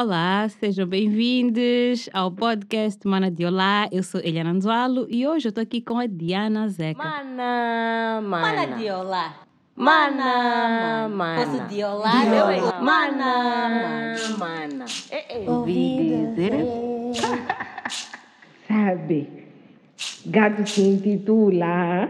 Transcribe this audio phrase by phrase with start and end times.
[0.00, 3.88] Olá, sejam bem-vindos ao podcast Mana de Olá.
[3.90, 7.02] Eu sou Eliana Anzualo e hoje eu estou aqui com a Diana Zeca.
[7.02, 8.46] Mana, mana.
[8.46, 9.34] Mana de Olá.
[9.74, 11.44] Mana, mana.
[11.44, 12.78] Fosse de Olá, De meu olá.
[12.78, 12.80] é.
[12.80, 14.84] Mana, mana.
[15.10, 15.50] É, é.
[15.50, 16.52] Ouvi dizer.
[18.68, 19.28] Sabe,
[20.26, 22.08] gato se intitula.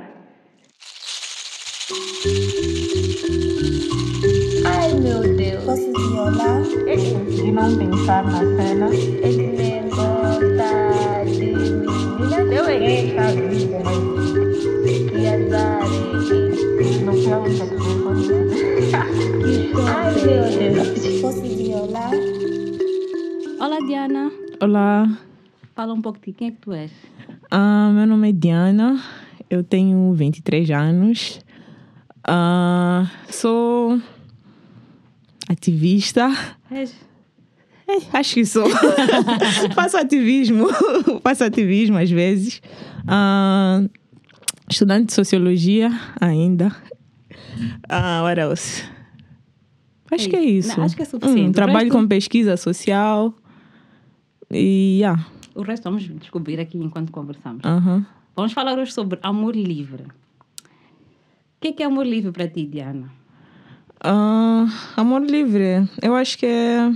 [4.66, 5.38] Ai, meu Deus.
[5.69, 6.62] Posso violar?
[6.62, 8.89] De não pensar na cena.
[8.89, 11.53] Ele me gosta de
[12.72, 13.04] é.
[13.04, 15.85] Está vivo, mas Que azar.
[17.04, 17.79] não sei onde é que
[19.75, 19.85] foi.
[19.95, 20.43] Ai, meu
[20.73, 21.21] Deus.
[21.21, 22.12] Posso violar?
[23.61, 24.32] Olá, Diana.
[24.62, 25.18] Olá,
[25.75, 26.32] Fala um pouco de.
[26.32, 26.90] Quem é que tu és?
[27.50, 28.98] ah, meu nome é Diana,
[29.50, 31.40] eu tenho 23 anos,
[32.27, 34.00] Ah, sou
[35.48, 36.30] ativista,
[36.70, 36.94] És.
[37.89, 38.66] É, acho que sou.
[39.75, 40.66] faço ativismo,
[41.25, 42.61] faço ativismo às vezes.
[43.06, 43.83] Ah,
[44.70, 46.70] estudante de sociologia ainda.
[47.89, 48.84] Ah, what else?
[50.11, 50.77] Acho que é isso.
[50.77, 51.48] Não, acho que é suficiente.
[51.48, 53.34] Hum, trabalho resto- com pesquisa social
[54.51, 55.27] e yeah.
[55.55, 57.64] O resto vamos descobrir aqui enquanto conversamos.
[57.64, 58.06] aham.
[58.36, 60.03] Vamos falar hoje sobre amor livre.
[60.05, 63.11] O que é, que é amor livre para ti, Diana?
[64.97, 66.92] Amor livre, eu acho que é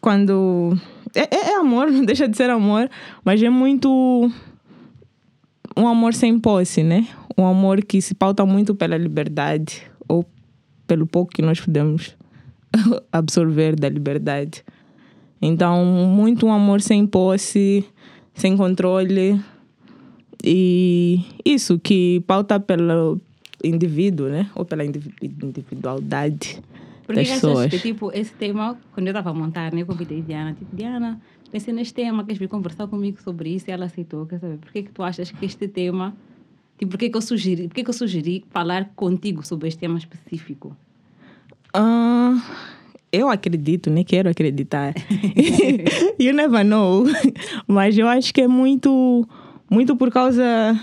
[0.00, 0.76] quando.
[1.14, 2.88] É, é- é amor, não deixa de ser amor,
[3.24, 4.30] mas é muito.
[5.76, 7.06] Um amor sem posse, né?
[7.36, 10.24] Um amor que se pauta muito pela liberdade, ou
[10.86, 12.14] pelo pouco que nós podemos
[13.10, 14.62] absorver da liberdade.
[15.40, 17.84] Então, muito um amor sem posse,
[18.34, 19.40] sem controle.
[20.44, 23.20] E isso que pauta pelo
[23.62, 24.50] indivíduo, né?
[24.54, 26.60] Ou pela indivi- individualidade
[27.06, 27.70] Porque das pessoas.
[27.70, 30.74] que, tipo, esse tema, quando eu estava a montar, né, eu convidei a Diana, tipo,
[30.74, 33.68] Diana, pensei neste tema, queres vir conversar comigo sobre isso?
[33.68, 34.58] E ela aceitou, quer saber?
[34.58, 36.14] Por que que tu achas que este tema,
[36.78, 39.80] tipo, por que que eu sugeri, por que que eu sugeri falar contigo sobre este
[39.80, 40.76] tema específico?
[41.74, 42.36] Ah,
[43.10, 44.04] eu acredito, né?
[44.04, 44.94] Quero acreditar.
[46.18, 47.04] you never know.
[47.66, 49.26] Mas eu acho que é muito,
[49.70, 50.78] muito por causa.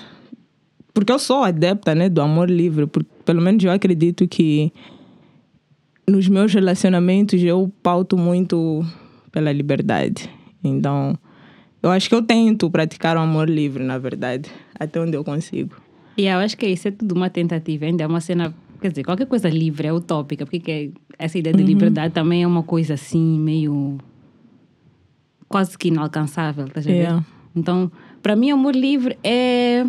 [1.00, 2.10] Porque eu sou adepta, né?
[2.10, 2.86] Do amor livre.
[2.86, 4.70] Por, pelo menos eu acredito que
[6.06, 8.86] nos meus relacionamentos eu pauto muito
[9.32, 10.30] pela liberdade.
[10.62, 11.18] Então,
[11.82, 15.74] eu acho que eu tento praticar o amor livre, na verdade, até onde eu consigo.
[16.18, 19.06] E eu acho que isso é tudo uma tentativa, ainda é uma cena, quer dizer,
[19.06, 22.96] qualquer coisa livre é utópica, porque que essa ideia de liberdade também é uma coisa
[22.96, 24.00] assim, meio
[25.48, 26.90] quase que inalcançável, ver?
[26.90, 27.26] Yeah.
[27.56, 27.90] Então,
[28.22, 29.86] para mim, amor livre é.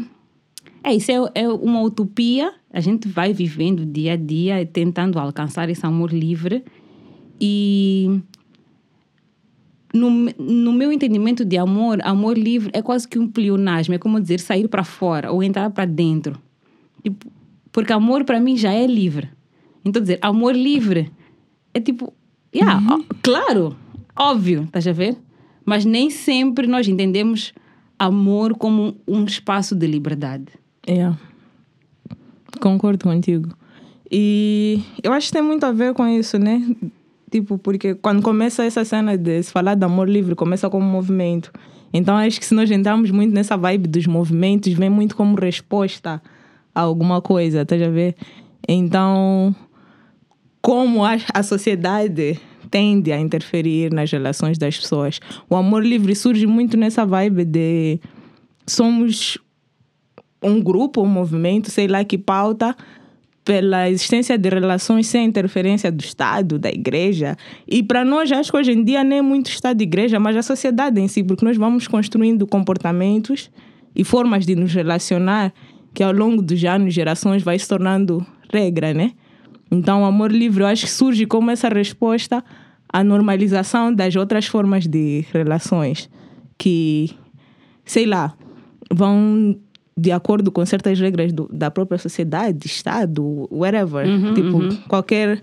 [0.82, 2.52] É isso, é, é uma utopia.
[2.72, 6.64] A gente vai vivendo dia a dia tentando alcançar esse amor livre.
[7.41, 8.20] E.
[9.92, 10.08] No,
[10.38, 14.38] no meu entendimento de amor, amor livre é quase que um pleonasmo, é como dizer
[14.38, 16.40] sair para fora ou entrar para dentro.
[17.02, 17.26] Tipo,
[17.72, 19.28] porque amor para mim já é livre.
[19.84, 21.10] Então, dizer amor livre
[21.74, 22.12] é tipo,
[22.54, 23.76] yeah, ó, claro,
[24.16, 25.16] óbvio, estás a ver?
[25.64, 27.52] Mas nem sempre nós entendemos
[27.98, 30.59] amor como um espaço de liberdade.
[30.88, 31.18] Yeah.
[32.60, 33.48] Concordo contigo.
[34.10, 36.60] E eu acho que tem muito a ver com isso, né?
[37.30, 41.52] Tipo, porque quando começa essa cena de se falar de amor livre, começa como movimento.
[41.92, 46.20] Então acho que se nós entrarmos muito nessa vibe dos movimentos, vem muito como resposta
[46.74, 48.16] a alguma coisa, tá a ver?
[48.69, 49.54] Então,
[50.60, 52.38] como a, a sociedade
[52.70, 55.20] tende a interferir nas relações das pessoas.
[55.48, 58.00] O amor livre surge muito nessa vibe de
[58.66, 59.38] somos
[60.42, 62.74] um grupo, um movimento, sei lá, que pauta
[63.44, 67.36] pela existência de relações sem interferência do Estado, da igreja.
[67.66, 70.42] E para nós, acho que hoje em dia nem muito Estado e igreja, mas a
[70.42, 73.50] sociedade em si, porque nós vamos construindo comportamentos
[73.94, 75.52] e formas de nos relacionar
[75.92, 79.12] que ao longo dos anos, gerações, vai se tornando regra, né?
[79.70, 82.44] Então, o amor livre, eu acho que surge como essa resposta
[82.92, 86.08] à normalização das outras formas de relações
[86.58, 87.10] que,
[87.84, 88.34] sei lá,
[88.93, 89.56] vão
[89.96, 94.06] de acordo com certas regras do, da própria sociedade, Estado, whatever.
[94.34, 94.58] tipo,
[94.88, 95.42] qualquer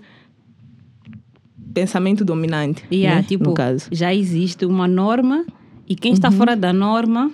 [1.72, 3.88] pensamento dominante, E yeah, né, tipo, no caso.
[3.92, 5.44] já existe uma norma
[5.88, 7.30] e quem está fora da norma,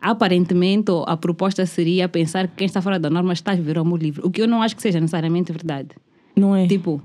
[0.00, 3.80] aparentemente, a proposta seria pensar que quem está fora da norma está a viver o
[3.80, 4.22] amor livre.
[4.24, 5.88] O que eu não acho que seja necessariamente verdade.
[6.36, 6.66] Não é?
[6.66, 7.02] Tipo,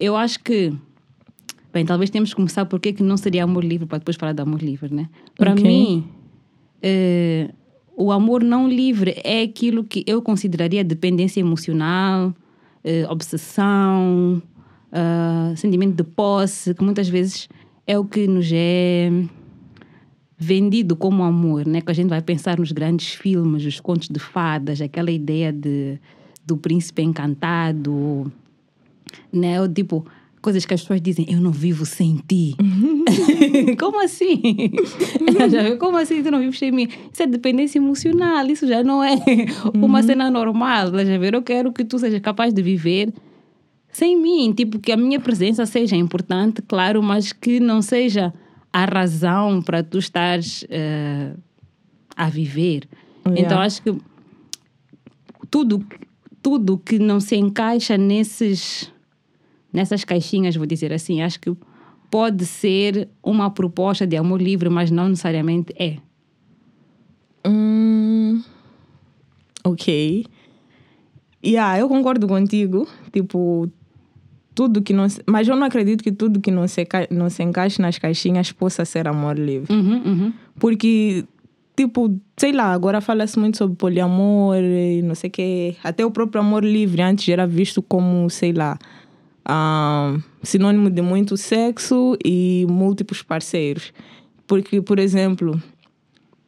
[0.00, 0.72] eu acho que.
[1.72, 4.40] Bem, talvez temos que começar por que não seria amor livre para depois falar de
[4.40, 5.08] amor livre, né?
[5.36, 5.62] Para Ok.
[5.62, 6.08] mim,
[6.82, 7.50] eh,
[7.98, 12.32] o amor não livre é aquilo que eu consideraria dependência emocional,
[12.84, 14.40] eh, obsessão,
[14.92, 17.48] ah, sentimento de posse, que muitas vezes
[17.84, 19.10] é o que nos é
[20.38, 21.80] vendido como amor, né?
[21.80, 25.98] Que a gente vai pensar nos grandes filmes, os contos de fadas, aquela ideia de,
[26.46, 28.32] do príncipe encantado,
[29.32, 29.60] né?
[29.60, 30.06] Ou tipo,
[30.40, 32.56] coisas que as pessoas dizem, eu não vivo sem ti.
[33.78, 34.40] Como assim?
[35.78, 36.88] Como assim tu não vives sem mim?
[37.12, 39.16] Isso é dependência emocional, isso já não é
[39.74, 40.86] uma cena normal.
[40.92, 43.12] Já ver, eu quero que tu sejas capaz de viver
[43.90, 48.32] sem mim, tipo, que a minha presença seja importante, claro, mas que não seja
[48.72, 51.32] a razão para tu estares eh,
[52.16, 52.86] a viver.
[53.26, 53.40] Yeah.
[53.40, 53.96] Então, acho que
[55.50, 55.84] tudo,
[56.42, 58.92] tudo que não se encaixa nesses,
[59.78, 61.56] nessas caixinhas, vou dizer assim, acho que
[62.10, 65.98] pode ser uma proposta de amor livre, mas não necessariamente é.
[67.46, 68.42] Hum,
[69.64, 70.26] ok.
[71.44, 72.88] Yeah, eu concordo contigo.
[73.12, 73.70] Tipo,
[74.54, 77.42] tudo que não se, Mas eu não acredito que tudo que não se, não se
[77.44, 79.72] encaixe nas caixinhas possa ser amor livre.
[79.72, 80.32] Uhum, uhum.
[80.58, 81.24] Porque,
[81.76, 85.76] tipo, sei lá, agora fala-se muito sobre poliamor e não sei o quê.
[85.84, 88.76] Até o próprio amor livre antes era visto como, sei lá,
[89.44, 93.92] ah, sinônimo de muito sexo e múltiplos parceiros.
[94.46, 95.60] Porque, por exemplo,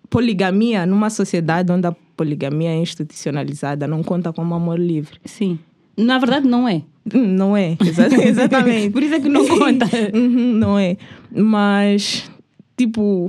[0.08, 5.18] poligamia numa sociedade onde a poligamia é institucionalizada não conta como amor livre.
[5.24, 5.58] Sim.
[5.96, 6.82] Na verdade, não é.
[7.14, 8.90] Hum, Não é, exa- exatamente.
[8.90, 9.86] Por isso é que não conta.
[10.14, 10.96] Uhum, não é.
[11.34, 12.30] Mas,
[12.76, 13.26] tipo,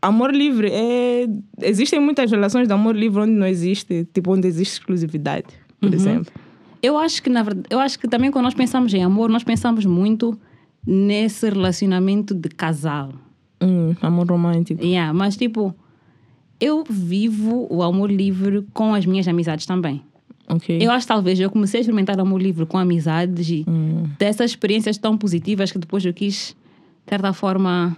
[0.00, 1.26] amor livre é.
[1.62, 5.46] Existem muitas relações de amor livre onde não existe, tipo, onde existe exclusividade,
[5.80, 6.32] por exemplo.
[6.82, 9.44] Eu acho que, na verdade, eu acho que também quando nós pensamos em amor, nós
[9.44, 10.38] pensamos muito
[10.84, 13.12] nesse relacionamento de casal.
[13.62, 14.84] Hum, amor romântico.
[14.84, 15.74] Yeah, mas tipo,
[16.60, 20.02] eu vivo o amor livre com as minhas amizades também.
[20.48, 20.76] Ok.
[20.80, 23.64] Eu acho que talvez eu comecei a experimentar amor livre com amizades e
[24.18, 26.56] dessas experiências tão positivas que depois eu quis,
[27.04, 27.96] de certa forma,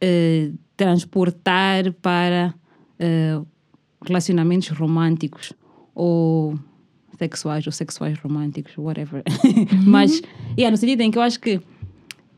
[0.00, 2.54] eh, transportar para
[2.98, 3.40] eh,
[4.06, 5.52] relacionamentos românticos
[5.94, 6.58] ou
[7.20, 9.22] sexuais ou sexuais românticos, whatever.
[9.84, 10.22] Mas,
[10.58, 11.60] yeah, no sentido em que eu acho que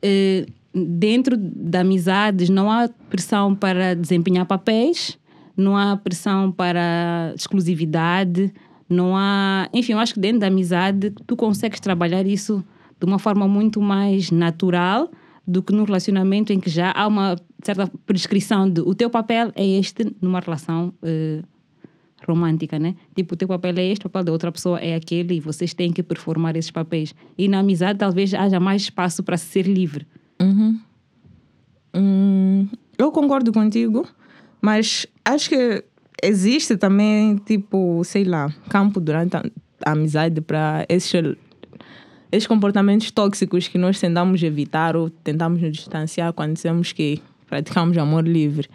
[0.03, 5.17] eh, dentro da amizades não há pressão para desempenhar papéis,
[5.57, 8.53] não há pressão para exclusividade,
[8.89, 9.69] não há.
[9.73, 12.65] Enfim, eu acho que dentro da amizade tu consegues trabalhar isso
[12.99, 15.11] de uma forma muito mais natural
[15.47, 19.51] do que no relacionamento em que já há uma certa prescrição de o teu papel
[19.55, 21.43] é este numa relação eh,
[22.27, 22.95] romântica, né?
[23.15, 25.75] Tipo, o teu papel é este, o papel da outra pessoa é aquele e vocês
[25.75, 27.15] têm que performar esses papéis.
[27.37, 30.07] E na amizade talvez haja mais espaço para ser livre.
[31.95, 34.07] Hum, eu concordo contigo,
[34.61, 35.85] mas acho que
[36.23, 39.43] existe também, tipo, sei lá, campo durante a,
[39.85, 46.93] amizade para esses comportamentos tóxicos que nós tentamos evitar ou tentamos nos distanciar quando dizemos
[46.93, 48.69] que praticamos amor livre.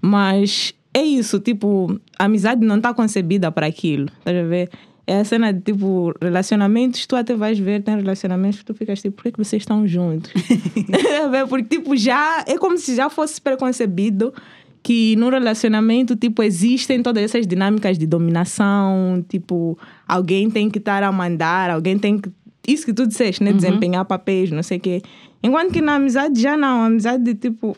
[0.00, 4.70] Mas é isso, tipo, a amizade não está concebida para aquilo, estás a ver?
[5.06, 9.00] É a cena de tipo, relacionamentos, tu até vais ver, tem relacionamentos que tu ficas
[9.00, 10.30] tipo, por que, que vocês estão juntos?
[11.48, 14.34] Porque tipo, já é como se já fosse preconcebido
[14.82, 21.02] que no relacionamento, tipo, existem todas essas dinâmicas de dominação, tipo, alguém tem que estar
[21.02, 22.30] a mandar, alguém tem que.
[22.66, 23.52] Isso que tu disseste, né?
[23.52, 25.02] Desempenhar papéis, não sei o quê.
[25.42, 27.76] Enquanto que na amizade já não, a amizade, tipo.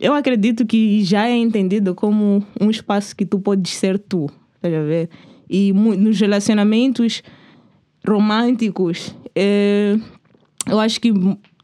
[0.00, 4.28] Eu acredito que já é entendido como um espaço que tu podes ser tu,
[4.60, 5.08] tá a ver?
[5.48, 7.22] E nos relacionamentos
[8.06, 9.96] românticos, eh,
[10.66, 11.12] eu acho que,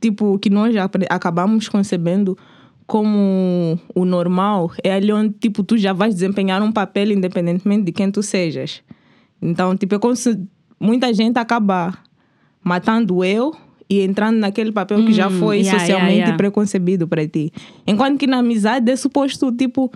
[0.01, 0.75] tipo, que nós
[1.09, 2.37] acabamos concebendo
[2.87, 7.93] como o normal é ali onde, tipo, tu já vais desempenhar um papel independentemente de
[7.93, 8.83] quem tu sejas.
[9.41, 10.39] Então, tipo, é como se
[10.79, 11.97] muita gente acaba
[12.63, 13.55] matando eu
[13.91, 16.37] e entrando naquele papel que já Hum, foi yeah, socialmente yeah, yeah.
[16.37, 17.53] preconcebido para ti.
[17.85, 19.91] Enquanto que na amizade é suposto, tipo,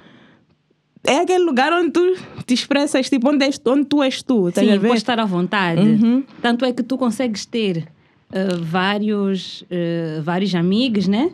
[1.04, 4.60] é aquele lugar onde tu te expressas, tipo, onde, és, onde tu és tu, tá
[4.60, 4.88] a Sim, ver?
[4.88, 5.80] pode estar à vontade.
[5.80, 6.24] Uhum.
[6.42, 7.86] Tanto é que tu consegues ter
[8.32, 11.30] eh, vários, eh, vários amigos, né?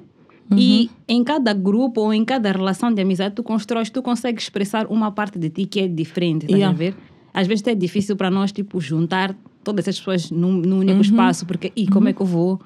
[0.52, 4.84] E em cada grupo ou em cada relação de amizade tu constróis, tu consegues expressar
[4.88, 6.76] uma parte de ti que é diferente, tá a Yeah.
[6.76, 6.94] ver?
[7.32, 11.46] Às vezes é difícil para nós, tipo, juntar todas essas pessoas num, num único espaço,
[11.46, 12.60] porque, e como é que eu vou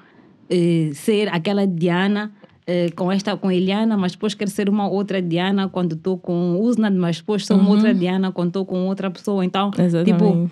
[0.49, 2.31] eh, ser aquela Diana
[2.67, 6.59] eh, com esta, com Eliana, mas depois quero ser uma outra Diana quando estou com
[6.59, 9.45] Usnad, mas depois sou uma outra Diana quando estou com outra pessoa.
[9.45, 10.51] Então, tipo, Exatamente.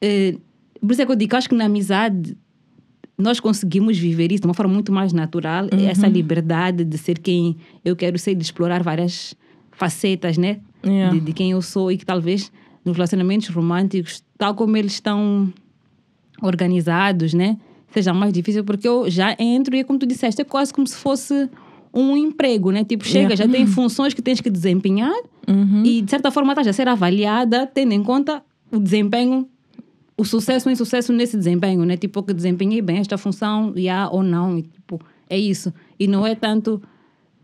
[0.00, 0.36] eh,
[0.80, 2.36] por isso é que eu digo, acho que na amizade
[3.16, 7.56] nós conseguimos viver isso de uma forma muito mais natural, essa liberdade de ser quem
[7.84, 9.34] eu quero ser, de explorar várias
[9.70, 10.58] facetas, né?
[10.84, 11.14] Yeah.
[11.14, 12.50] De, de quem eu sou e que talvez
[12.84, 15.52] nos relacionamentos românticos, tal como eles estão
[16.46, 17.56] organizados, né?
[17.94, 20.86] seja mais difícil, porque eu já entro e é como tu disseste, é quase como
[20.86, 21.48] se fosse
[21.92, 22.82] um emprego, né?
[22.82, 25.14] Tipo, chega, já tem funções que tens que desempenhar
[25.84, 29.48] e de certa forma estás a ser avaliada tendo em conta o desempenho,
[30.16, 31.96] o sucesso ou insucesso nesse desempenho, né?
[31.96, 35.72] Tipo, que desempenhei bem esta função, já ou não, e, tipo, é isso.
[35.98, 36.82] E não é tanto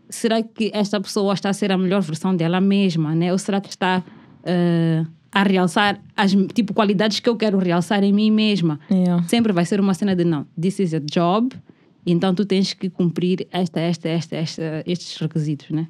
[0.09, 3.31] será que esta pessoa está a ser a melhor versão dela mesma, né?
[3.31, 4.03] Ou será que está
[4.43, 8.79] eh, a realçar as tipo qualidades que eu quero realçar em mim mesma?
[8.89, 9.23] Yeah.
[9.27, 11.55] Sempre vai ser uma cena de não, this is a job,
[12.05, 15.87] então tu tens que cumprir esta, esta, esta, esta estes requisitos, né?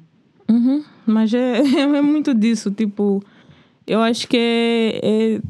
[0.48, 3.22] Uhum, Mas é, é muito disso, tipo,
[3.86, 5.40] eu acho que é, é,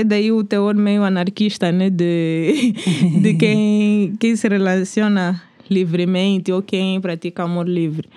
[0.00, 1.90] é daí o teor meio anarquista, né?
[1.90, 2.72] De,
[3.20, 8.08] de quem, quem se relaciona livremente ou quem pratica amor livre.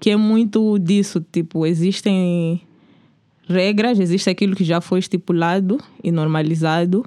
[0.00, 2.62] Que é muito disso, tipo, existem
[3.50, 7.04] regras, existe aquilo que já foi estipulado e normalizado,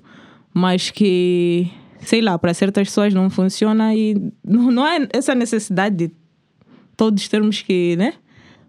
[0.54, 1.68] mas que,
[2.00, 6.12] sei lá, para certas pessoas não funciona e não, não é essa necessidade de
[6.96, 8.14] todos termos que, né?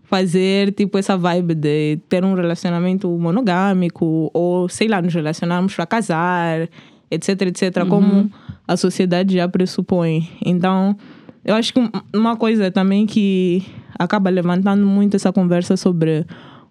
[0.04, 5.87] Fazer tipo essa vibe de ter um relacionamento monogâmico ou, sei lá, nos relacionarmos para
[5.87, 6.69] casar,
[7.11, 8.31] etc, etc, como
[8.69, 10.28] a sociedade já pressupõe.
[10.45, 10.97] Então,
[11.45, 13.62] eu acho que um- uma coisa também que
[13.99, 16.25] acaba levantando muito essa conversa sobre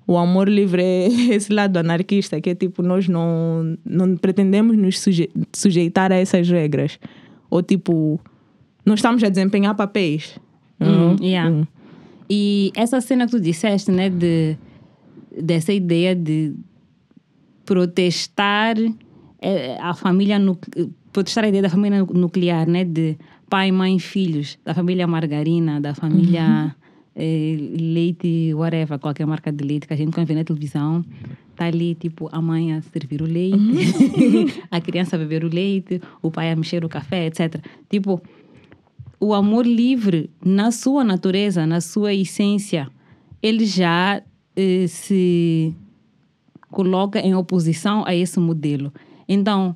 [0.07, 5.00] o amor livre é esse lado anarquista, que é tipo, nós não, não pretendemos nos
[5.00, 7.00] suje sujeitar a essas regras.
[7.50, 8.19] Ou tipo,
[8.86, 10.38] não estamos a desempenhar papéis.
[10.79, 11.15] Hum, Uhum.
[11.22, 11.50] yeah.
[11.50, 11.65] Hum.
[12.29, 14.57] E essa cena que tu disseste, né, de,
[15.41, 16.53] dessa ideia de
[17.65, 18.75] protestar
[19.41, 20.57] eh, a família, nu-
[21.12, 23.17] protestar a ideia da família nu- nuclear, né, de
[23.50, 26.82] pai, mãe, filhos, da família margarina, da família eh,
[27.15, 31.05] leite, whatever, qualquer marca de leite que a gente quando vê na televisão,
[31.55, 33.58] tá ali, tipo, a mãe a servir o leite,
[34.72, 37.63] a criança a beber o leite, o pai a mexer o café, etc.
[37.89, 38.22] Tipo,
[39.20, 42.89] o amor livre, na sua natureza, na sua essência,
[43.41, 44.22] ele já
[44.55, 45.74] eh, se
[46.70, 48.91] coloca em oposição a esse modelo.
[49.29, 49.75] Então,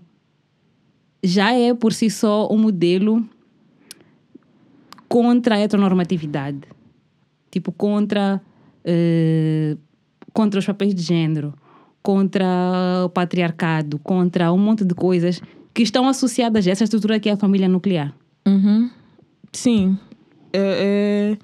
[1.24, 3.24] já é por si só um modelo
[5.08, 6.77] contra a heteronormatividade.
[7.52, 8.42] Tipo, contra,
[8.84, 9.78] eh,
[10.34, 11.54] contra os papéis de género,
[12.02, 12.46] contra
[13.06, 15.42] o patriarcado, contra um monte de coisas
[15.74, 18.14] que estão associadas a essa estrutura que é a família nuclear.
[18.48, 18.90] Uhum.
[19.52, 19.98] Sim.
[20.54, 21.38] É,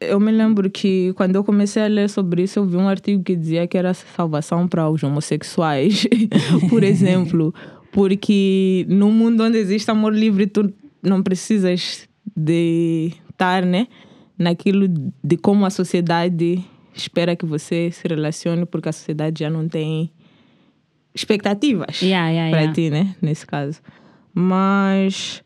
[0.00, 2.88] é- eu me lembro que quando eu comecei a ler sobre isso, eu vi um
[2.88, 6.06] artigo que dizia que era salvação para os homossexuais,
[6.70, 7.54] por exemplo.
[7.92, 13.88] Porque no mundo onde existe amor livre, tu não precisas de estar, né?
[14.40, 14.88] Naquilo
[15.22, 20.10] de como a sociedade espera que você se relacione, porque a sociedade já não tem
[21.14, 22.74] expectativas Yeah, yeah, para yeah.
[22.74, 23.14] ti, né?
[23.20, 23.80] Nesse caso.
[24.32, 25.42] Mas,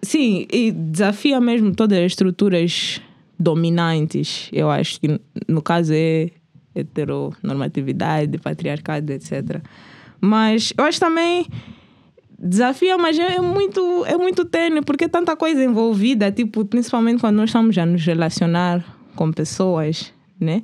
[0.00, 3.00] sim, e desafia mesmo todas as estruturas
[3.36, 4.48] dominantes.
[4.52, 6.30] Eu acho que, no caso, é
[6.74, 9.60] heteronormatividade, patriarcado, etc.
[10.20, 11.46] Mas eu acho também
[12.40, 17.20] desafia, mas é é muito, é muito tênue, porque é tanta coisa envolvida, tipo, principalmente
[17.20, 18.82] quando nós estamos a nos relacionar
[19.14, 20.62] com pessoas, né?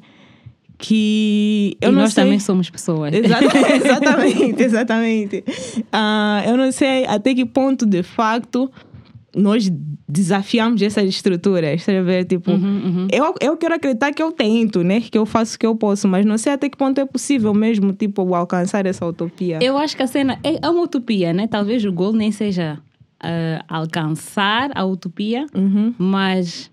[0.78, 2.24] Que eu e não nós sei...
[2.24, 3.12] também somos pessoas.
[3.12, 3.44] Exata-
[3.76, 5.44] exatamente, exatamente.
[5.92, 8.70] Ah, eu não sei até que ponto, de facto,
[9.36, 9.70] nós
[10.08, 11.86] desafiamos essas estruturas.
[11.88, 12.24] A ver?
[12.24, 12.52] Tipo,
[13.12, 15.00] Eu, eu quero acreditar que eu tento, né?
[15.00, 17.52] Que eu faço o que eu posso, mas não sei até que ponto é possível
[17.52, 19.58] mesmo, tipo, alcançar essa utopia.
[19.60, 21.46] Eu acho que a cena é é uma utopia, né?
[21.46, 22.78] Talvez o gol nem seja
[23.20, 25.46] ah, alcançar a utopia,
[25.98, 26.70] mas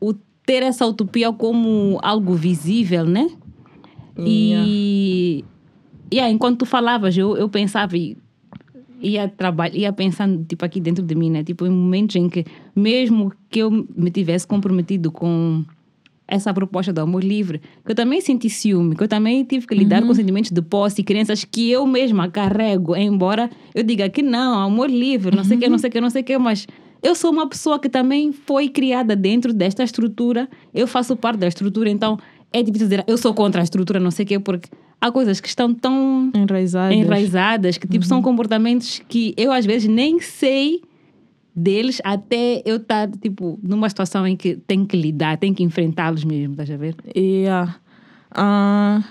[0.00, 0.14] o
[0.44, 3.28] ter essa utopia como algo visível, né?
[4.18, 5.44] E
[6.12, 8.16] yeah, enquanto tu falavas, eu, eu pensava e
[9.06, 11.44] ia trabalhar, ia pensando tipo aqui dentro de mim, né?
[11.44, 12.44] Tipo em momentos em que
[12.74, 15.64] mesmo que eu me tivesse comprometido com
[16.28, 19.74] essa proposta do amor livre, que eu também senti ciúme, que eu também tive que
[19.74, 24.22] lidar com sentimentos de posse e crenças que eu mesma carrego, embora eu diga que
[24.22, 26.36] não, amor livre, não sei o que, não sei o que, não sei o que,
[26.36, 26.66] mas
[27.00, 31.46] eu sou uma pessoa que também foi criada dentro desta estrutura, eu faço parte da
[31.46, 32.18] estrutura, então
[32.52, 34.68] é difícil dizer eu sou contra a estrutura, não sei o que, porque
[35.00, 36.96] há coisas que estão tão Enraizadas.
[36.96, 38.08] enraizadas, que tipo Uhum.
[38.08, 40.80] são comportamentos que eu às vezes nem sei
[41.54, 46.24] deles até eu estar tipo numa situação em que tenho que lidar, tenho que enfrentá-los
[46.24, 46.94] mesmo, estás a ver?
[47.16, 47.76] Yeah.
[48.30, 49.02] Ah,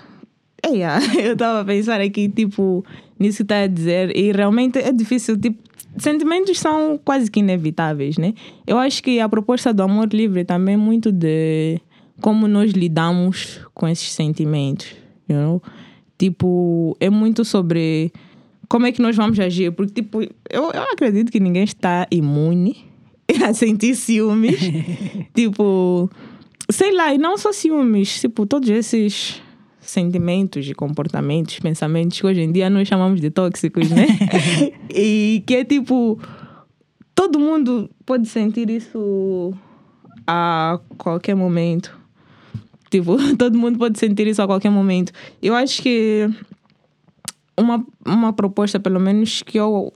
[0.62, 1.00] é, yeah.
[1.20, 2.84] Eu estava a pensar aqui, tipo,
[3.18, 5.58] nisso que está a dizer, e realmente é difícil, tipo,
[5.98, 8.34] sentimentos são quase que inevitáveis, né?
[8.66, 11.80] Eu acho que a proposta do amor livre também é muito de
[12.20, 14.94] como nós lidamos com esses sentimentos,
[15.28, 15.62] you know?
[16.18, 18.12] Tipo, é muito sobre
[18.68, 19.70] como é que nós vamos agir?
[19.72, 22.84] Porque, tipo, eu, eu acredito que ninguém está imune
[23.44, 24.58] a sentir ciúmes.
[25.34, 26.10] tipo,
[26.70, 29.42] sei lá, e não só ciúmes, tipo, todos esses
[29.80, 34.06] sentimentos e comportamentos, pensamentos que hoje em dia nós chamamos de tóxicos, né?
[34.92, 36.18] e que é tipo,
[37.14, 39.54] todo mundo pode sentir isso
[40.26, 41.96] a qualquer momento.
[42.90, 45.12] Tipo, todo mundo pode sentir isso a qualquer momento.
[45.42, 46.28] Eu acho que
[47.58, 49.92] uma, uma proposta, pelo menos, que eu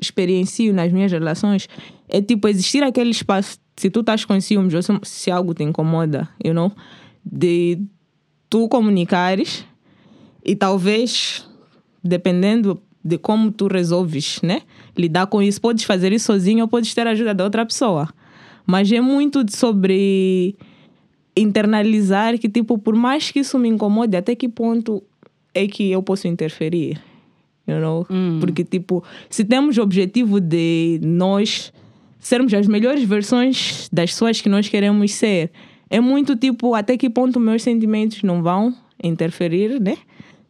[0.00, 1.68] experiencio nas minhas relações
[2.08, 3.58] é tipo existir aquele espaço.
[3.76, 6.72] Se tu estás com ciúmes ou se, se algo te incomoda, you know,
[7.24, 7.78] de
[8.48, 9.64] tu comunicares
[10.44, 11.48] e talvez,
[12.02, 14.62] dependendo de como tu resolves, né,
[14.96, 18.08] lidar com isso, podes fazer isso sozinho ou podes ter a ajuda da outra pessoa.
[18.66, 20.56] Mas é muito sobre
[21.40, 25.02] internalizar que, tipo, por mais que isso me incomode, até que ponto
[25.54, 27.00] é que eu posso interferir?
[27.66, 28.06] You know?
[28.40, 31.72] Porque, tipo, se temos o objetivo de nós
[32.18, 35.50] sermos as melhores versões das pessoas que nós queremos ser,
[35.88, 39.96] é muito tipo até que ponto meus sentimentos não vão interferir, né?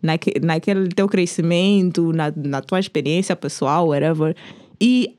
[0.03, 4.35] Naque, naquele teu crescimento, na, na tua experiência pessoal, whatever.
[4.81, 5.15] E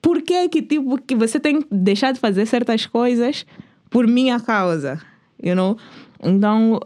[0.00, 3.46] por que que, tipo, que você tem que deixar de fazer certas coisas
[3.90, 5.00] por minha causa,
[5.42, 5.76] you know?
[6.22, 6.80] Então,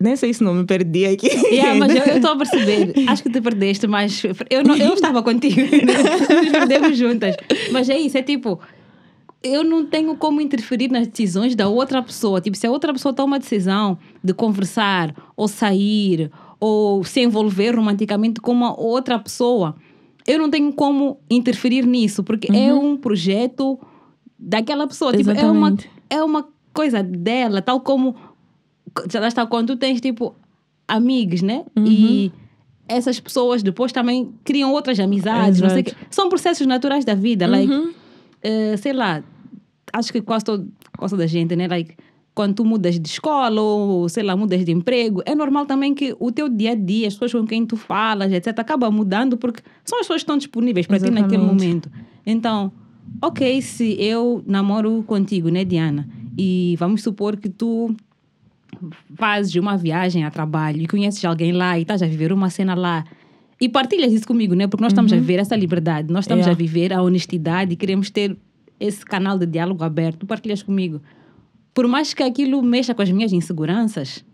[0.00, 1.26] nem sei se não me perdi aqui.
[1.26, 2.92] Yeah, mas eu estou a perceber.
[3.08, 5.60] Acho que te perdeste, mas eu, não, eu estava contigo.
[5.60, 7.36] Nos perdemos juntas.
[7.72, 8.60] Mas é isso, é tipo.
[9.42, 12.40] Eu não tenho como interferir nas decisões da outra pessoa.
[12.40, 16.28] Tipo, se a outra pessoa toma uma decisão de conversar, ou sair,
[16.58, 19.76] ou se envolver romanticamente com uma outra pessoa,
[20.26, 23.78] eu não tenho como interferir nisso, porque é um projeto
[24.38, 25.16] daquela pessoa.
[25.16, 25.74] Tipo, é uma.
[26.10, 28.14] É uma coisa dela, tal como
[29.10, 30.34] já está quando tu tens tipo
[30.86, 31.64] amigos, né?
[31.84, 32.32] E
[32.88, 35.92] essas pessoas depois também criam outras amizades, não sei o quê.
[36.10, 37.70] São processos naturais da vida, like,
[38.42, 39.22] eh, sei lá,
[39.92, 41.68] acho que quase todo, quase toda a gente, né?
[41.68, 41.94] Like,
[42.34, 46.14] quando tu mudas de escola ou, sei lá, mudas de emprego, é normal também que
[46.20, 49.60] o teu dia a dia, as pessoas com quem tu falas, etc., acaba mudando porque
[49.84, 51.90] são as pessoas que estão disponíveis para ti naquele momento.
[52.24, 52.72] Então,
[53.22, 56.08] ok, se eu namoro contigo, né, Diana?
[56.36, 57.94] E vamos supor que tu
[59.16, 62.74] fazes uma viagem a trabalho e conheces alguém lá e estás a viver uma cena
[62.74, 63.04] lá
[63.60, 64.68] e partilhas isso comigo, né?
[64.68, 66.52] Porque nós estamos a viver essa liberdade, nós estamos Yeah.
[66.52, 68.36] a viver a honestidade e queremos ter
[68.78, 70.18] esse canal de diálogo aberto.
[70.18, 71.00] Tu partilhas comigo.
[71.74, 74.24] Por mais que aquilo mexa com as minhas inseguranças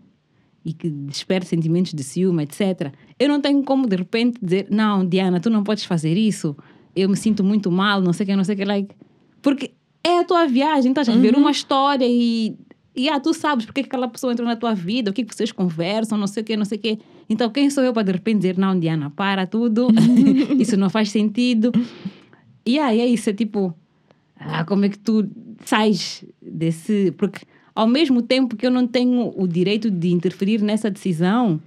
[0.63, 5.03] e que desperte sentimentos de ciúme, etc., eu não tenho como de repente dizer: Não,
[5.05, 6.55] Diana, tu não podes fazer isso,
[6.95, 8.95] eu me sinto muito mal, não sei o que, não sei o que, like.
[9.41, 9.71] Porque
[10.03, 12.55] é a tua viagem, estás a viver uma história e.
[12.97, 15.35] E ah, tu sabes porque que aquela pessoa entrou na tua vida, o que, que
[15.35, 16.99] vocês conversam, não sei o que, não sei o que.
[17.29, 19.87] Então, quem sou eu para de repente dizer, não, Diana, para tudo,
[20.57, 21.73] isso não faz sentido.
[22.65, 23.75] E aí é isso, é tipo,
[24.39, 25.27] ah, como é que tu
[25.65, 27.13] sais desse.
[27.17, 31.59] Porque ao mesmo tempo que eu não tenho o direito de interferir nessa decisão,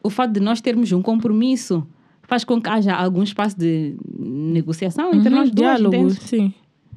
[0.00, 1.84] o fato de nós termos um compromisso
[2.28, 6.14] faz com que haja algum espaço de negociação entre nós duas, Diálogo, entende?
[6.22, 6.54] sim.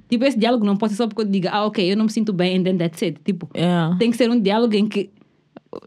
[0.07, 2.11] Tipo, esse diálogo não pode ser só porque eu diga, ah, ok, eu não me
[2.11, 3.19] sinto bem, and then that's it.
[3.25, 3.97] Tipo, Yeah.
[3.97, 5.09] tem que ser um diálogo em que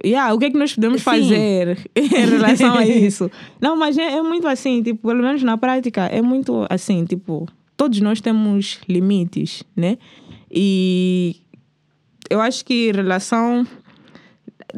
[0.04, 1.04] Yeah, o que é que nós podemos Sim.
[1.04, 3.30] fazer em relação a isso?
[3.60, 7.46] Não, mas é, é muito assim, tipo, pelo menos na prática, é muito assim, tipo,
[7.76, 9.96] todos nós temos limites, né?
[10.50, 11.36] E
[12.28, 13.66] eu acho que relação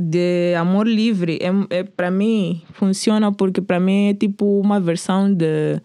[0.00, 5.32] de amor livre é, é para mim funciona porque para mim é tipo uma versão
[5.32, 5.80] de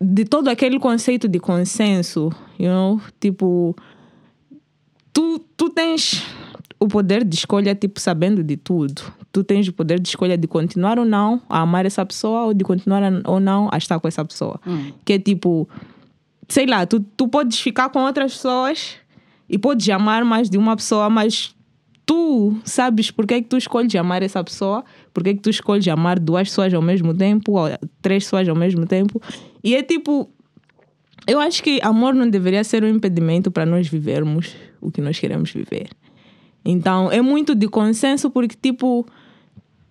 [0.00, 3.00] de todo aquele conceito de consenso, you know?
[3.20, 3.74] Tipo,
[5.12, 6.24] tu, tu tens
[6.80, 9.00] o poder de escolha, tipo, sabendo de tudo.
[9.30, 12.54] Tu tens o poder de escolha de continuar ou não a amar essa pessoa ou
[12.54, 14.60] de continuar a- ou não a estar com essa pessoa.
[15.04, 15.68] Que é tipo,
[16.48, 18.96] sei lá, tu, tu podes ficar com outras pessoas
[19.48, 21.54] e podes amar mais de uma pessoa, mas
[22.04, 25.86] tu sabes porque é que tu escolhes amar essa pessoa, porque é que tu escolhes
[25.88, 27.68] amar duas pessoas ao mesmo tempo, ou
[28.00, 29.20] três pessoas ao mesmo tempo.
[29.62, 30.28] E é tipo,
[31.26, 35.18] eu acho que amor não deveria ser um impedimento para nós vivermos o que nós
[35.18, 35.88] queremos viver.
[36.64, 39.06] Então, é muito de consenso porque, tipo,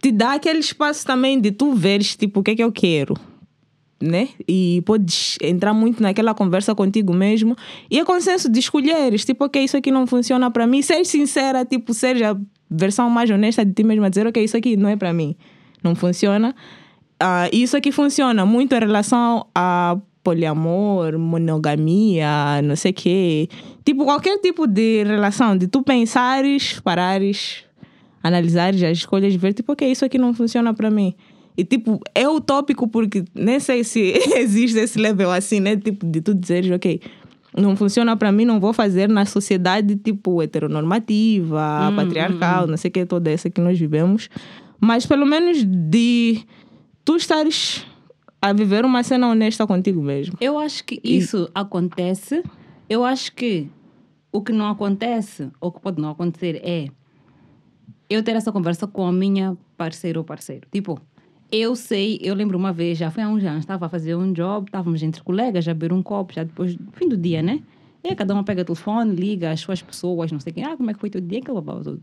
[0.02, 3.15] te dá aquele espaço também de tu veres, tipo, o que é que eu quero,
[4.01, 4.29] né?
[4.47, 7.55] E podes entrar muito naquela conversa contigo mesmo.
[7.89, 10.81] E é consenso de escolheres, tipo, ok, isso aqui não funciona para mim.
[10.81, 12.35] Ser sincera, tipo, ser a
[12.69, 15.35] versão mais honesta de ti mesma, dizer, ok, isso aqui não é para mim,
[15.83, 16.55] não funciona.
[17.51, 23.49] E isso aqui funciona muito em relação a poliamor, monogamia, não sei o quê.
[23.83, 27.63] Tipo, qualquer tipo de relação, de tu pensares, parares,
[28.23, 31.15] analisares as escolhas, ver, tipo, ok, isso aqui não funciona para mim.
[31.57, 35.75] E tipo, é utópico porque nem sei se existe esse level assim, né?
[35.75, 37.01] Tipo, de tu dizeres, ok,
[37.55, 42.89] não funciona para mim, não vou fazer na sociedade tipo heteronormativa, Hum, patriarcal, não sei
[42.89, 44.29] o que, toda essa que nós vivemos.
[44.79, 46.43] Mas pelo menos de
[47.03, 47.85] tu estares
[48.41, 50.35] a viver uma cena honesta contigo mesmo.
[50.41, 52.43] Eu acho que isso acontece.
[52.89, 53.69] Eu acho que
[54.31, 56.87] o que não acontece, ou que pode não acontecer, é
[58.09, 60.67] eu ter essa conversa com a minha parceira ou parceiro.
[60.71, 60.99] Tipo,
[61.51, 64.31] eu sei, eu lembro uma vez, já foi há uns anos, estava a fazer um
[64.31, 67.61] job, estávamos entre colegas, a beber um copo, já depois, fim do dia, né?
[68.03, 70.75] E aí cada uma pega o telefone, liga as suas pessoas, não sei quem, ah,
[70.77, 72.01] como é que foi teu dia, aquela babá tudo.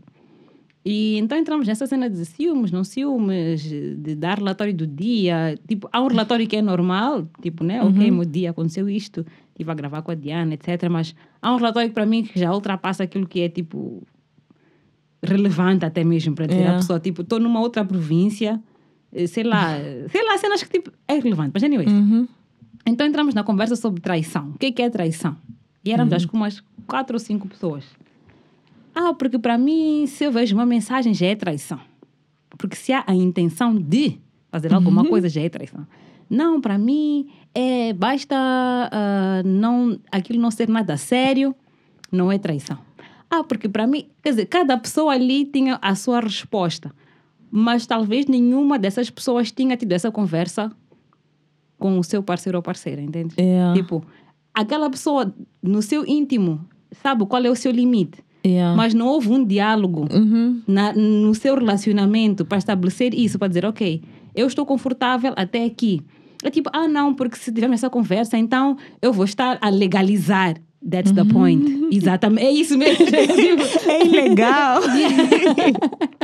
[0.85, 5.59] E então entramos nessa cena de ciúmes, não ciúmes, de dar relatório do dia.
[5.67, 7.83] Tipo, há um relatório que é normal, tipo, né?
[7.83, 10.87] Ok, meu dia aconteceu isto, estive a gravar com a Diana, etc.
[10.89, 14.01] Mas há um relatório que para mim que já ultrapassa aquilo que é, tipo,
[15.21, 16.77] relevante até mesmo para dizer Yeah.
[16.77, 18.61] a pessoa, tipo, estou numa outra província,
[19.27, 19.75] sei lá,
[20.11, 21.51] sei lá, cenas que tipo, é relevante.
[21.53, 22.27] Mas anyways, Uhum.
[22.85, 24.49] então entramos na conversa sobre traição.
[24.55, 25.35] O que é, que é traição?
[25.83, 27.85] E éramos acho que umas quatro ou cinco pessoas.
[28.93, 31.79] Ah, porque para mim, se eu vejo uma mensagem, já é traição.
[32.57, 34.19] Porque se há a intenção de
[34.51, 35.87] fazer alguma coisa, já é traição.
[36.29, 41.55] Não, para mim, é, basta ah, não, aquilo não ser nada sério,
[42.11, 42.77] não é traição.
[43.29, 46.91] Ah, porque para mim, quer dizer, cada pessoa ali tinha a sua resposta.
[47.51, 50.71] Mas talvez nenhuma dessas pessoas tinha tido essa conversa
[51.77, 53.33] com o seu parceiro ou parceira, entende?
[53.39, 53.73] Yeah.
[53.73, 54.03] Tipo,
[54.53, 55.33] aquela pessoa
[55.63, 56.59] no seu íntimo
[57.01, 58.75] sabe qual é o seu limite, Yeah.
[58.75, 60.61] mas não houve um diálogo Uhum.
[60.65, 64.01] na, no seu relacionamento para estabelecer isso, para dizer, ok,
[64.33, 66.01] eu estou confortável até aqui.
[66.43, 70.55] É tipo, ah, não, porque se tivermos essa conversa, então eu vou estar a legalizar.
[70.89, 71.89] That's the point.
[71.91, 72.45] Exatamente.
[72.45, 73.05] É isso mesmo.
[73.85, 74.81] É ilegal.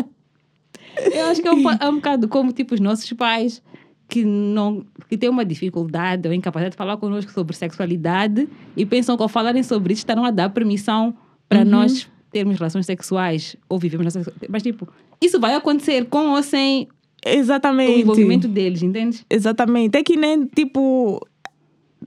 [1.14, 3.62] Eu acho que é um, é um bocado como tipo os nossos pais
[4.08, 9.18] que não que têm uma dificuldade ou incapacidade de falar connosco sobre sexualidade e pensam
[9.18, 11.16] que ao falarem sobre isso estarão a dar permissão
[11.50, 14.36] para nós termos relações sexuais ou vivemos relações.
[14.50, 14.88] Mas tipo,
[15.22, 16.88] isso vai acontecer com ou sem
[17.26, 18.02] o Exatamente.
[18.02, 19.26] envolvimento deles, entende?
[19.30, 19.98] Exatamente.
[19.98, 21.26] É que nem, tipo,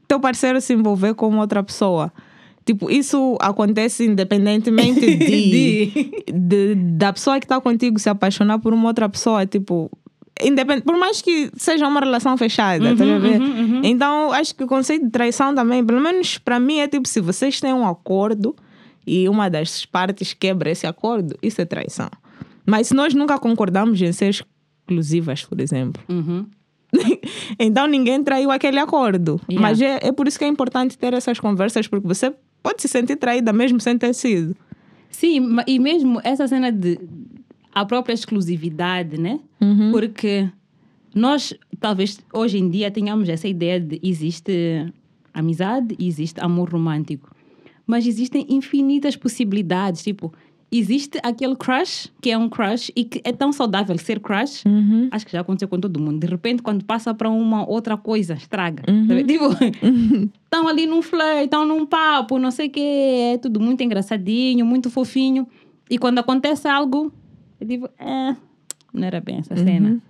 [0.07, 2.13] teu parceiro se envolver com outra pessoa.
[2.69, 8.89] Tipo, isso acontece independentemente de, de- da pessoa que está contigo se apaixonar por uma
[8.89, 9.47] outra pessoa.
[9.47, 9.91] Tipo,
[10.43, 13.41] independ, por mais que seja uma relação fechada, tá a ver?
[13.83, 17.21] Então, acho que o conceito de traição também, pelo menos para mim, é tipo, se
[17.23, 18.55] vocês têm um acordo
[19.07, 22.11] e uma das partes quebra esse acordo, isso é traição.
[22.67, 26.45] Mas se nós nunca concordamos em ser exclusivas, por exemplo, Uhum.
[27.59, 29.41] então ninguém traiu aquele acordo.
[29.49, 29.61] Yeah.
[29.69, 32.89] Mas é, é por isso que é importante ter essas conversas, porque você pode se
[32.89, 34.57] sentir traída mesmo sem ter sido.
[35.11, 36.99] Sim, e mesmo essa cena de
[37.73, 39.41] a própria exclusividade, né?
[39.93, 40.51] Porque
[41.15, 44.93] nós, talvez hoje em dia, tenhamos essa ideia de existe
[45.33, 47.35] amizade e existe amor romântico.
[47.87, 50.03] Mas existem infinitas possibilidades.
[50.03, 50.33] Tipo,
[50.71, 54.65] existe aquele crush, que é um crush, e que é tão saudável ser crush.
[55.11, 56.21] Acho que já aconteceu com todo mundo.
[56.21, 58.83] De repente, quando passa para uma outra coisa, estraga.
[59.07, 59.25] Sabe?
[59.25, 59.47] Tipo,
[60.45, 63.33] estão ali num flirt, estão num papo, não sei o quê.
[63.35, 65.47] É tudo muito engraçadinho, muito fofinho.
[65.91, 67.13] E quando acontece algo,
[67.61, 68.37] eu digo, é,
[68.93, 70.01] não era bem essa cena.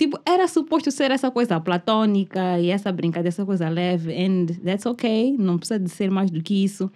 [0.00, 4.10] Tipo, era suposto ser essa coisa platônica e essa brincadeira, essa coisa leve.
[4.14, 5.36] And that's okay.
[5.38, 6.90] Não precisa de ser mais do que isso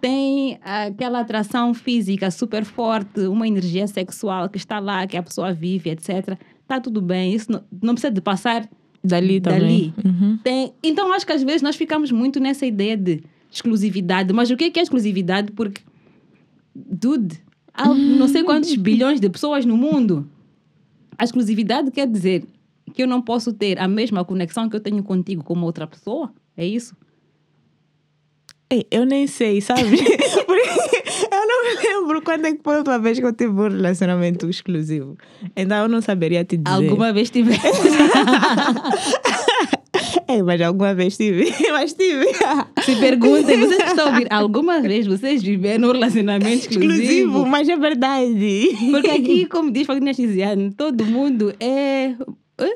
[0.00, 5.52] tem aquela atração física super forte, uma energia sexual que está lá, que a pessoa
[5.52, 6.38] vive, etc.
[6.62, 8.66] Está tudo bem, isso não, não precisa de passar
[9.04, 9.92] Dali também.
[9.94, 10.38] dali.
[10.42, 13.22] Tem, então, acho que às vezes nós ficamos muito nessa ideia de
[13.52, 14.32] exclusividade.
[14.32, 15.52] Mas o que é, que é exclusividade?
[15.52, 15.82] Porque,
[16.74, 17.38] dude,
[17.74, 20.26] há não sei quantos bilhões de pessoas no mundo.
[21.20, 22.46] A exclusividade quer dizer
[22.94, 26.32] que eu não posso ter a mesma conexão que eu tenho contigo como outra pessoa?
[26.56, 26.96] É isso?
[28.70, 29.82] Ei, eu nem sei, sabe?
[31.32, 33.68] Eu não me lembro quando é que foi a última vez que eu tive um
[33.68, 35.16] relacionamento exclusivo.
[35.56, 36.74] Então eu não saberia te dizer.
[36.74, 37.52] Alguma vez tive.
[40.30, 41.52] Ei, mas alguma vez tive.
[41.72, 42.26] Mas tive.
[42.84, 46.92] Se perguntem, vocês estão ouvir, alguma vez vocês viveram um relacionamento exclusivo?
[46.92, 48.68] exclusivo, mas é verdade.
[48.90, 52.14] Porque aqui, como diz Fagner Tiziano, todo mundo é.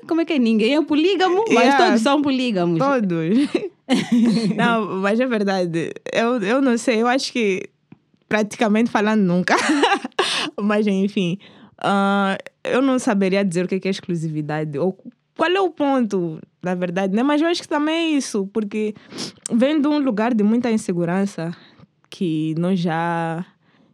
[0.09, 0.39] Como é que é?
[0.39, 1.85] Ninguém é polígamo, mas Yeah.
[1.87, 2.79] todos são polígamos.
[2.79, 3.49] Todos.
[4.57, 5.93] não, mas é verdade.
[6.13, 7.63] Eu, eu não sei, eu acho que
[8.29, 9.55] praticamente falando nunca.
[10.61, 11.39] mas enfim,
[11.79, 14.79] ah, eu não saberia dizer o que é que é exclusividade.
[14.79, 14.97] Ou
[15.37, 17.23] qual é o ponto, na verdade, né?
[17.23, 18.95] Mas eu acho que também é isso, porque
[19.53, 21.55] vem de um lugar de muita insegurança
[22.09, 23.45] que nós já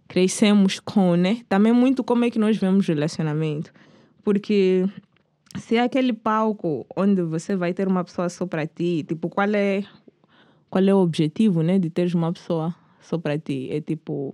[0.07, 1.43] crescemos com, né?
[1.49, 3.73] Também muito como é que nós vemos relacionamento.
[4.23, 4.85] Porque
[5.57, 9.49] se é aquele palco onde você vai ter uma pessoa só para ti, tipo, qual
[9.55, 9.85] é,
[10.69, 13.69] qual é o objetivo, né, de teres uma pessoa só para ti?
[13.71, 14.33] É tipo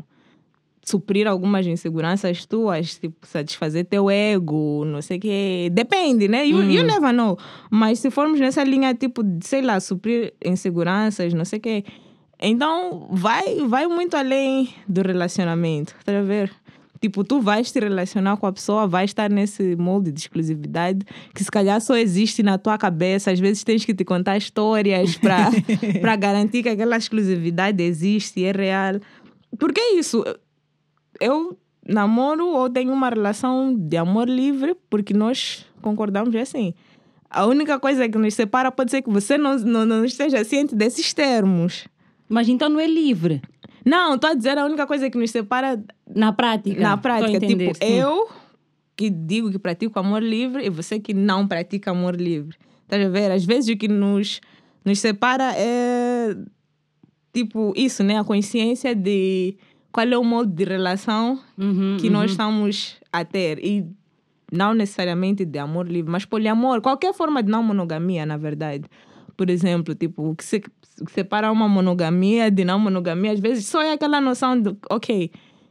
[0.86, 5.68] suprir algumas inseguranças tuas, tipo, satisfazer teu ego, não sei o quê.
[5.72, 6.46] Depende, né?
[6.46, 7.36] You, you never know.
[7.68, 11.84] Mas se formos nessa linha, tipo, de, sei lá, suprir inseguranças, não sei o quê.
[12.40, 15.92] Então, vai, vai muito além do relacionamento.
[16.04, 16.52] Tá a ver?
[17.00, 21.42] Tipo, tu vais te relacionar com a pessoa, vai estar nesse molde de exclusividade que
[21.42, 23.32] se calhar só existe na tua cabeça.
[23.32, 28.52] Às vezes tens que te contar histórias para garantir que aquela exclusividade existe e é
[28.52, 29.00] real.
[29.58, 30.22] Porque é isso.
[31.20, 36.74] Eu namoro ou tenho uma relação de amor livre porque nós concordamos é assim.
[37.28, 40.74] A única coisa que nos separa pode ser que você não, não, não esteja ciente
[40.74, 41.86] desses termos.
[42.28, 43.40] Mas então não é livre.
[43.84, 45.80] Não, estou a dizer a única coisa que nos separa
[46.12, 46.80] Na prática.
[46.80, 47.36] na prática.
[47.36, 47.92] entender, Tipo, sim.
[47.94, 48.28] eu
[48.96, 52.56] que digo que pratico amor livre e você que não pratica amor livre.
[52.82, 53.30] Estás a ver?
[53.30, 54.40] Às vezes o que nos,
[54.84, 56.34] nos separa é
[57.32, 58.18] tipo isso, né?
[58.18, 59.56] A consciência de
[59.92, 63.58] qual é o modo de relação Uhum, que nós estamos a ter.
[63.64, 63.86] E
[64.52, 68.84] não necessariamente de amor livre, mas poliamor, qualquer forma de não monogamia, na verdade.
[69.36, 70.62] Por exemplo, tipo, o que, se,
[71.00, 74.74] o que separa uma monogamia de não monogamia, às vezes só é aquela noção de,
[74.90, 75.30] ok,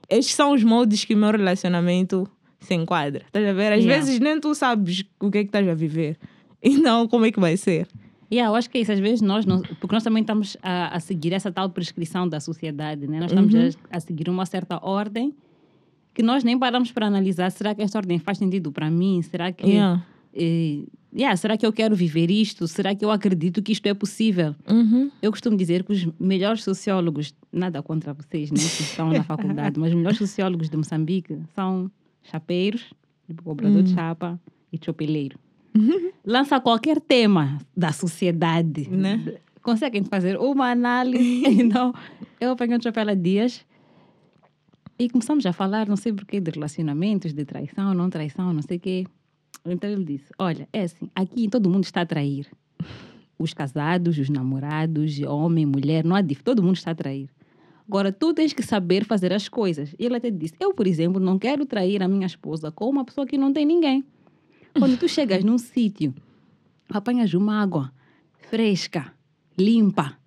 [0.10, 2.28] estes são os moldes que meu relacionamento
[2.60, 3.23] se enquadra.
[3.25, 3.71] Estás a ver?
[3.73, 3.95] Às Yeah.
[4.06, 6.17] vezes nem tu sabes o que é que estás a viver.
[6.67, 7.88] Então, como é que vai ser?
[8.31, 8.91] Yeah, eu acho que é isso.
[8.91, 12.39] Às vezes nós, não, porque nós também estamos a, a seguir essa tal prescrição da
[12.39, 13.19] sociedade, né?
[13.19, 15.33] Nós estamos a, a seguir uma certa ordem
[16.13, 17.51] que nós nem paramos para analisar.
[17.51, 19.21] Será que esta ordem faz sentido para mim?
[19.21, 20.03] Será que, Yeah.
[20.33, 20.83] eh,
[21.13, 22.67] yeah, será que eu quero viver isto?
[22.67, 24.55] Será que eu acredito que isto é possível?
[24.69, 25.11] Uhum.
[25.21, 29.79] Eu costumo dizer que os melhores sociólogos, nada contra vocês, né, que estão na faculdade,
[29.79, 31.91] mas os melhores sociólogos de Moçambique são
[32.23, 32.91] chapeiros,
[33.27, 34.39] tipo cobrador de chapa
[34.71, 34.77] e
[35.75, 36.13] chopeleiro.
[36.25, 39.39] Lança qualquer tema da sociedade, Né?
[39.61, 41.43] conseguem fazer uma análise.
[41.59, 41.91] então,
[42.39, 43.65] eu apanhei o Chapela Dias
[44.97, 48.77] e começamos a falar, não sei porquê, de relacionamentos, de traição, não traição, não sei
[48.77, 49.05] o quê.
[49.65, 52.47] Então ele disse: Olha, é assim, aqui todo mundo está a trair.
[53.38, 57.29] Os casados, os namorados, homem, mulher, não há dif, todo mundo está a trair.
[57.88, 59.93] Agora, tu tens que saber fazer as coisas.
[59.99, 63.03] E ele até disse: Eu, por exemplo, não quero trair a minha esposa com uma
[63.03, 64.05] pessoa que não tem ninguém.
[64.77, 66.13] Quando tu chegas num sítio,
[66.89, 67.91] apanhas uma água
[68.49, 69.13] fresca,
[69.57, 70.17] limpa,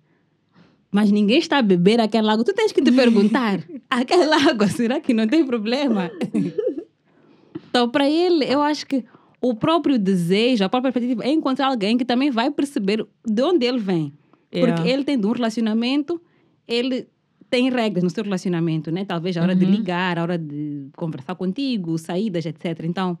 [0.91, 4.99] mas ninguém está a beber aquela água, tu tens que te perguntar: aquela água, será
[4.99, 6.09] que não tem problema?
[7.69, 9.05] então, para ele, eu acho que
[9.41, 13.65] o próprio desejo, a própria perspectiva é encontrar alguém que também vai perceber de onde
[13.65, 14.13] ele vem.
[14.51, 14.89] Porque Yeah.
[14.89, 16.19] ele tem de um relacionamento,
[16.67, 17.07] ele
[17.51, 19.05] tem regras no seu relacionamento, né?
[19.05, 22.83] Talvez a hora de ligar, a hora de conversar contigo, saídas, etc.
[22.83, 23.17] Então,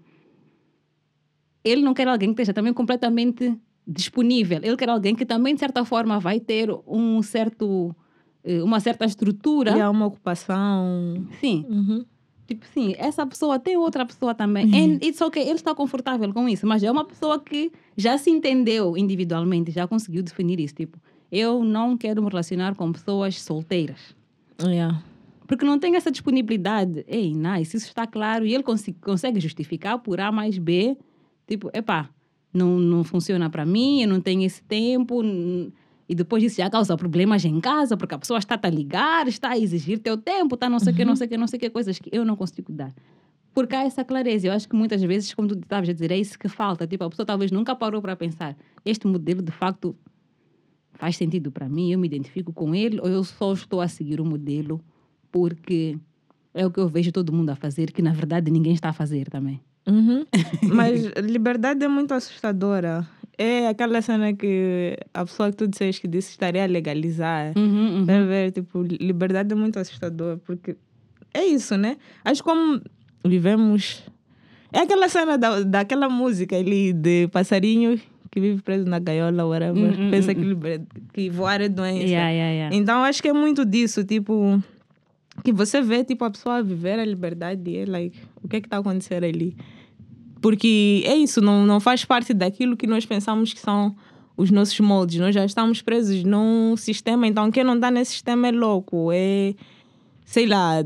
[1.63, 4.59] ele não quer alguém que esteja também completamente disponível.
[4.63, 7.95] Ele quer alguém que também, de certa forma, vai ter um certo,
[8.43, 9.75] eh, uma certa estrutura.
[9.77, 11.25] E há uma ocupação.
[11.39, 11.65] Sim.
[11.69, 12.05] Uhum.
[12.47, 14.65] Tipo, sim, essa pessoa tem outra pessoa também.
[14.73, 18.31] And it's okay, ele está confortável com isso, mas é uma pessoa que já se
[18.31, 20.73] entendeu individualmente, já conseguiu definir isso.
[20.73, 20.97] Tipo,
[21.31, 24.15] eu não quero me relacionar com pessoas solteiras.
[24.63, 25.03] Yeah.
[25.47, 27.03] Porque não tem essa disponibilidade.
[27.07, 28.45] Ei, nice, isso está claro.
[28.45, 30.97] E ele consi- consegue justificar por A mais B.
[31.49, 32.07] Tipo, epá,
[32.53, 35.23] não, não funciona para mim, eu não tenho esse tempo.
[36.07, 39.49] E depois isso já causa problemas em casa, porque a pessoa está a ligar, está
[39.49, 41.57] a exigir teu tempo, está não sei o que, não sei o que, não sei
[41.57, 42.93] o que, coisas que eu não consigo dar.
[43.51, 44.47] Porque há essa clareza.
[44.47, 46.85] Eu acho que muitas vezes, como tu estavas a dizer, é isso que falta.
[46.85, 48.55] Tipo, a pessoa talvez nunca parou para pensar.
[48.85, 49.95] Este modelo, de facto,
[50.93, 54.21] faz sentido para mim, eu me identifico com ele, ou eu só estou a seguir
[54.21, 54.79] o modelo
[55.31, 55.97] porque
[56.53, 58.93] é o que eu vejo todo mundo a fazer, que na verdade ninguém está a
[58.93, 59.59] fazer também.
[59.87, 60.25] Uhum.
[60.73, 63.07] Mas liberdade é muito assustadora.
[63.37, 67.53] É aquela cena que a pessoa que tu disseste que disse estaria a legalizar.
[67.57, 68.05] Uhum, uhum.
[68.05, 68.51] Tá ver?
[68.51, 70.75] Tipo, liberdade é muito assustadora, porque
[71.33, 71.95] é isso, né?
[72.25, 72.81] Acho como
[73.25, 74.03] vivemos.
[74.73, 79.97] É aquela cena da, daquela música ali de passarinho que vive preso na gaiola, whatever.
[79.97, 80.81] Uhum, Pensa que, liber-
[81.13, 82.03] que voar é doença.
[82.05, 82.75] Yeah, yeah, yeah.
[82.75, 84.61] Então acho que é muito disso, tipo,
[85.43, 88.67] que você vê tipo a pessoa viver a liberdade e like, o que é que
[88.67, 89.55] está acontecendo ali?
[90.41, 93.95] Porque é isso, não, não faz parte daquilo que nós pensamos que são
[94.37, 95.19] os nossos moldes.
[95.19, 99.53] Nós já estamos presos num sistema, então quem não está nesse sistema é louco, é,
[100.25, 100.81] sei lá,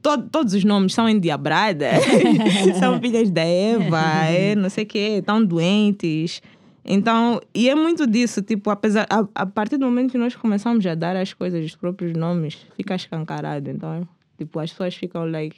[0.00, 2.04] to- todos os nomes são endiabradas,
[2.78, 6.40] são filhas da Eva, é não sei o quê, estão doentes.
[6.84, 10.84] Então, e é muito disso, tipo, apesar, a, a partir do momento que nós começamos
[10.86, 13.70] a dar as coisas os próprios nomes, fica escancarado.
[13.70, 15.56] Então, tipo, as pessoas ficam like,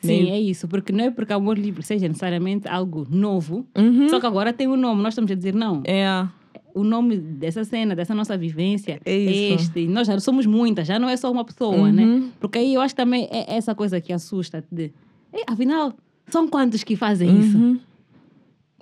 [0.00, 0.66] Sim, é isso.
[0.66, 4.08] Porque não é porque amor livre seja necessariamente algo novo, Uhum.
[4.08, 5.02] só que agora tem um nome.
[5.02, 6.26] Nós estamos a dizer, não, É.
[6.74, 9.64] o nome dessa cena, dessa nossa vivência É isso.
[9.64, 9.86] este.
[9.88, 11.92] Nós já somos muitas, já não é só uma pessoa, Uhum.
[11.92, 12.30] né?
[12.40, 14.90] Porque aí eu acho também é essa coisa que assusta de,
[15.34, 15.92] "Ei, afinal,
[16.28, 17.58] são quantos que fazem isso?
[17.58, 17.80] Uhum.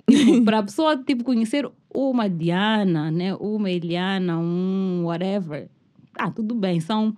[0.09, 3.33] Tipo, para a pessoa tipo, conhecer uma Diana, né?
[3.35, 5.69] uma Eliana, um whatever.
[6.17, 7.15] Ah, tudo bem, são.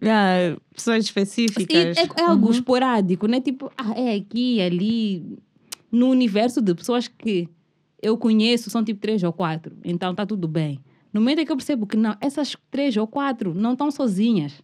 [0.00, 1.96] É, pessoas específicas.
[1.96, 2.52] É, é algo Uhum.
[2.52, 3.40] esporádico, né?
[3.40, 5.38] Tipo, ah, é aqui, ali.
[5.90, 7.48] No universo de pessoas que
[8.02, 9.76] eu conheço, são tipo três ou quatro.
[9.84, 10.80] Então tá tudo bem.
[11.12, 14.62] No momento em que eu percebo que não, essas três ou quatro não estão sozinhas.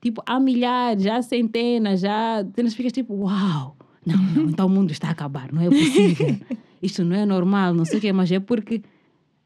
[0.00, 2.42] Tipo, há milhares, há centenas, já.
[2.56, 3.76] Você fica tipo, uau!
[4.06, 6.38] Não, não, então o mundo está a acabar, não é possível.
[6.82, 8.82] Isto não é normal, não sei o quê, mas é porque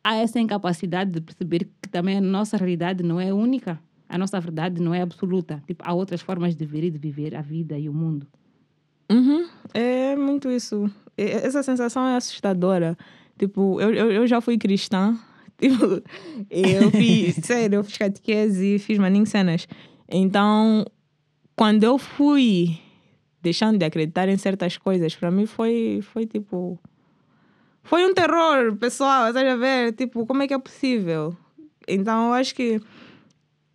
[0.05, 3.81] há essa incapacidade de perceber que também a nossa realidade não é única.
[4.09, 5.63] A nossa verdade não é absoluta.
[5.67, 8.27] Tipo, há outras formas de ver e de viver a vida e o mundo.
[9.11, 9.47] Uhum.
[9.73, 10.91] É muito isso.
[11.17, 12.97] Essa sensação é assustadora.
[13.39, 15.19] Tipo, eu, eu, eu já fui cristã.
[15.63, 16.03] Tipo,
[16.51, 19.69] eu fiz, sério, eu fiz catequese, fiz maninho cenas.
[20.09, 20.85] Então,
[21.55, 22.81] quando eu fui
[23.41, 26.81] deixando de acreditar em certas coisas, para mim foi, foi tipo.
[27.83, 29.93] Foi um terror, pessoal, estás a ver?
[29.93, 31.37] Tipo, como é que é possível?
[31.87, 32.81] Então, eu acho que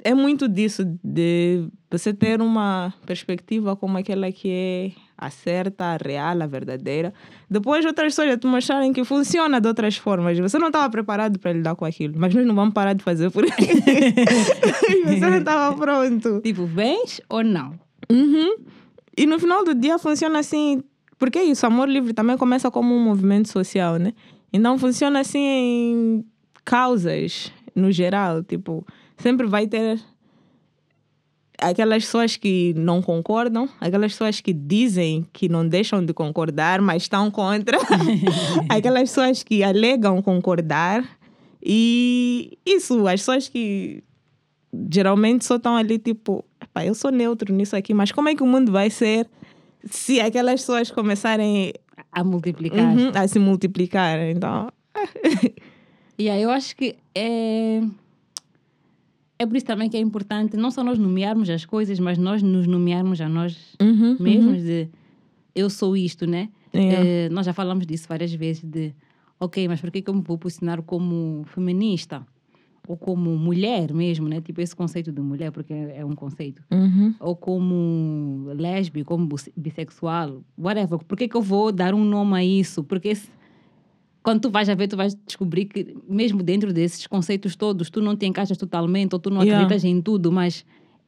[0.04, 5.98] é muito disso, de você ter uma perspectiva como aquela que é a certa, a
[5.98, 7.14] real, a verdadeira.
[7.50, 10.38] Depois outras pessoas te mostrarem que funciona de outras formas.
[10.38, 13.32] Você não estava preparado para lidar com aquilo, mas nós não vamos parar de fazer
[13.32, 13.52] por aí.
[15.06, 16.42] você não estava pronto.
[16.42, 17.80] Tipo, vens ou não?
[18.10, 18.58] Uhum.
[19.18, 20.84] E no final do dia funciona assim,
[21.18, 24.14] porque é isso, amor livre também começa como um movimento social, né?
[24.52, 26.26] Então funciona assim em
[26.64, 28.86] causas, no geral, tipo,
[29.18, 30.00] sempre vai ter
[31.60, 37.04] aquelas pessoas que não concordam, aquelas pessoas que dizem que não deixam de concordar, mas
[37.04, 37.78] estão contra,
[38.70, 41.04] aquelas pessoas que alegam concordar,
[41.64, 44.04] e isso, as pessoas que
[44.92, 48.44] geralmente só estão ali tipo, "Epá, eu sou neutro nisso aqui, mas como é que
[48.44, 49.28] o mundo vai ser
[49.86, 51.74] se aquelas pessoas começarem
[52.12, 52.96] A multiplicar.
[52.96, 54.20] uhum, a se multiplicar?
[54.30, 54.72] Então,
[56.20, 57.82] E aí eu acho que é.
[59.40, 62.42] É por isso também que é importante não só nós nomearmos as coisas, mas nós
[62.42, 64.90] nos nomearmos a nós uhum, mesmos de
[65.54, 66.50] eu sou isto, né?
[66.74, 67.06] Yeah.
[67.08, 68.96] Eh, nós já falamos disso várias vezes de
[69.40, 72.26] ok, mas por que que eu me vou posicionar como feminista?
[72.88, 74.40] Ou como mulher mesmo, né?
[74.40, 76.64] Tipo esse conceito de mulher, porque é, é um conceito.
[76.72, 80.98] uhum, Ou como lésbico, como bis- bissexual, whatever.
[81.00, 82.84] Por que que eu vou dar um nome a isso?
[82.84, 83.12] Porque
[84.24, 88.02] quando tu vais a ver, tu vais descobrir que mesmo dentro desses conceitos todos, tu
[88.02, 89.64] não te encaixas totalmente, ou tu não Yeah.
[89.64, 90.66] acreditas em tudo, mas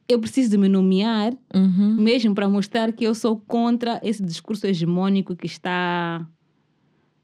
[0.08, 1.96] eu preciso de me nomear uhum.
[1.96, 6.26] mesmo para mostrar que eu sou contra esse discurso hegemônico que está.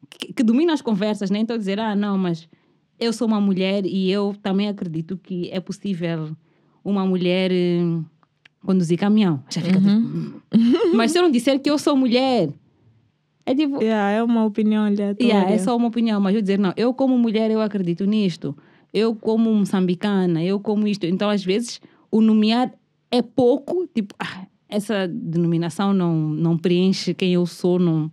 [0.09, 2.49] que, que domina as conversas, nem estou a dizer, ah, não, mas
[2.99, 6.37] eu sou uma mulher e eu também acredito que é possível
[6.85, 8.01] uma mulher eh,
[8.65, 9.43] conduzir caminhão.
[9.51, 10.41] Já fica tipo, "Hum."
[10.95, 12.51] Mas se eu não disser que eu sou mulher,
[13.45, 13.83] é tipo.
[13.83, 15.25] Yeah, é uma opinião aleatória.
[15.25, 18.57] Yeah, é só uma opinião, mas eu dizer, não, eu como mulher, eu acredito nisto.
[18.93, 21.05] Eu como moçambicana, eu como isto.
[21.07, 21.81] Então, às vezes,
[22.11, 22.73] o nomear
[23.11, 28.11] é pouco, tipo, ah, essa denominação não, não preenche quem eu sou, não,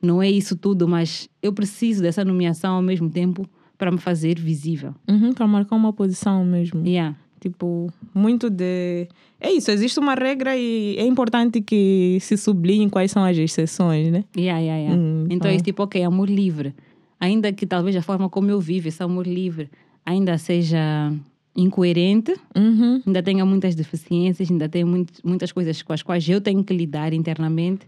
[0.00, 3.48] não é isso tudo, mas eu preciso dessa nomeação ao mesmo tempo
[3.80, 4.94] para me fazer visível.
[5.08, 6.86] Uhum, para marcar uma posição mesmo.
[6.86, 7.16] Yeah.
[7.40, 9.08] Tipo, muito de.
[9.40, 14.12] É isso, existe uma regra e é importante que se sublinhe quais são as exceções,
[14.12, 14.22] né?
[14.36, 15.00] Yeah, yeah, yeah.
[15.02, 16.74] Hum, então é isso, tipo, ok, amor livre.
[17.18, 19.70] Ainda que talvez a forma como eu vivo esse amor livre
[20.04, 21.10] ainda seja
[21.56, 23.00] incoerente, Uhum.
[23.06, 27.12] ainda tenha muitas deficiências, ainda muito, muitas coisas com as quais eu tenho que lidar
[27.14, 27.86] internamente.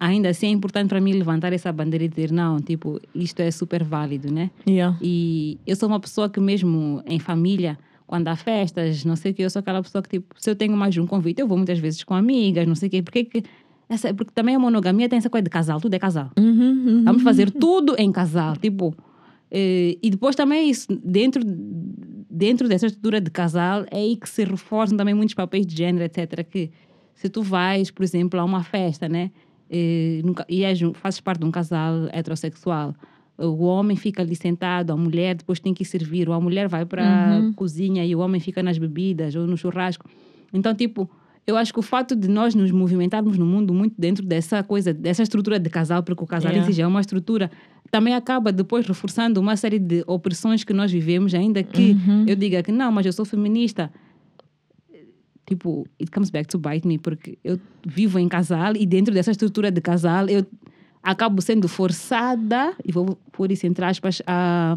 [0.00, 3.50] Ainda assim é importante para mim levantar essa bandeira e dizer, não, tipo, isto é
[3.50, 4.50] super válido, né?
[4.66, 4.96] Yeah.
[5.02, 9.34] E eu sou uma pessoa que mesmo em família, quando há festas, não sei o
[9.34, 11.56] que, eu sou aquela pessoa que, tipo, se eu tenho mais um convite, eu vou
[11.56, 13.02] muitas vezes com amigas, não sei o quê.
[13.02, 13.42] Porque, que,
[13.88, 16.30] essa, porque também a monogamia tem essa coisa de casal, tudo é casal.
[16.38, 17.04] Uhum, uhum.
[17.04, 18.94] Vamos fazer tudo em casal, tipo.
[19.50, 24.28] eh, e depois também é isso, dentro, dentro dessa estrutura de casal, é aí que
[24.28, 26.44] se reforçam também muitos papéis de género, etc.
[26.48, 26.70] Que
[27.14, 29.32] se tu vais, por exemplo, a uma festa, né?
[29.70, 32.94] Eh, e um- fazes parte de um casal heterossexual,
[33.36, 36.84] o homem fica ali sentado, a mulher depois tem que servir, ou a mulher vai
[36.84, 37.04] para
[37.38, 40.08] a cozinha e o homem fica nas bebidas ou no churrasco.
[40.52, 41.08] Então, tipo,
[41.46, 44.92] eu acho que o fato de nós nos movimentarmos no mundo muito dentro dessa coisa,
[44.92, 46.72] dessa estrutura de casal, porque o casal Yeah.
[46.72, 47.50] já é uma estrutura,
[47.90, 51.96] também acaba depois reforçando uma série de opressões que nós vivemos, ainda que
[52.26, 53.90] eu diga que não, mas eu sou feminista.
[55.48, 59.30] Tipo, it comes back to bite me, porque eu vivo em casal e dentro dessa
[59.30, 60.44] estrutura de casal eu
[61.02, 64.76] acabo sendo forçada, e vou pôr isso entre aspas, a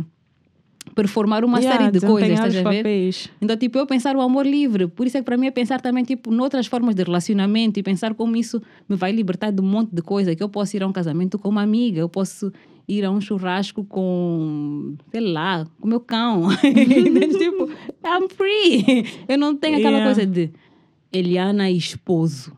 [0.96, 2.78] performar uma Yeah, série de coisas, estás a ver?
[2.78, 3.30] papéis.
[3.42, 4.88] Então, tipo, eu pensar o amor livre.
[4.88, 7.84] Por isso é que para mim é pensar também, tipo, noutras formas de relacionamento e
[7.84, 10.36] pensar como isso me vai libertar de um monte de coisa.
[10.36, 12.52] Que eu posso ir a um casamento com uma amiga, eu posso
[12.98, 16.50] ir a um churrasco com, sei lá, com meu cão.
[16.62, 17.70] tipo,
[18.06, 19.06] I'm free.
[19.28, 20.14] Eu não tenho aquela Yeah.
[20.14, 20.52] coisa de
[21.14, 22.52] Eliana esposo.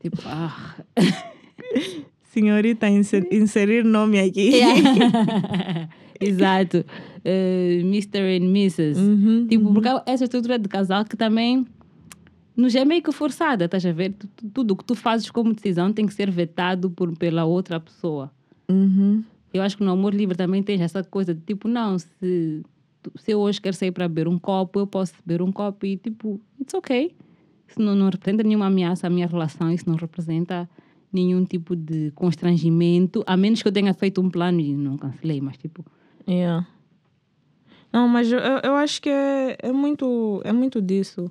[0.00, 0.76] Tipo, ah.
[2.32, 4.50] Senhorita, inser- inserir nome aqui.
[4.50, 5.88] Yeah.
[6.20, 6.84] Exato.
[7.24, 8.18] Eh, Mr.
[8.36, 8.98] and Mrs.
[9.00, 11.66] Uhum, tipo, porque essa estrutura de casal que também
[12.56, 14.12] nos é meio que forçada, estás a ver?
[14.12, 17.44] Tu- tu- Tudo o que tu fazes como decisão tem que ser vetado por, pela
[17.44, 18.30] outra pessoa.
[18.70, 19.24] Uhum.
[19.52, 22.62] Eu acho que no amor livre também tem essa coisa de tipo, não, se,
[23.16, 25.96] se eu hoje quero sair para beber um copo, eu posso beber um copo e
[25.96, 27.14] tipo, it's okay.
[27.66, 30.68] Isso não, não representa nenhuma ameaça à minha relação, isso não representa
[31.12, 35.40] nenhum tipo de constrangimento, a menos que eu tenha feito um plano e não cancelei,
[35.40, 35.84] mas tipo,
[36.28, 36.66] Yeah.
[37.92, 41.30] Não, mas eu, eu acho que é, é, muito, é muito disso.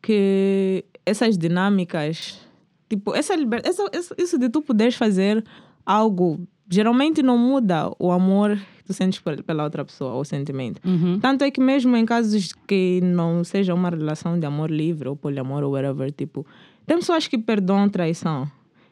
[0.00, 2.40] Que essas dinâmicas,
[2.88, 3.60] tipo, essa liber...
[3.64, 5.44] essa, essa- isso de tu poderes fazer
[5.88, 10.86] algo, geralmente não muda o amor que tu sentes pela outra pessoa, o sentimento.
[10.86, 11.18] uhum.
[11.18, 15.16] Tanto é que mesmo em casos que não seja uma relação de amor livre ou
[15.16, 16.44] poliamor ou whatever, tipo,
[16.86, 18.46] tem pessoas que perdoam traição.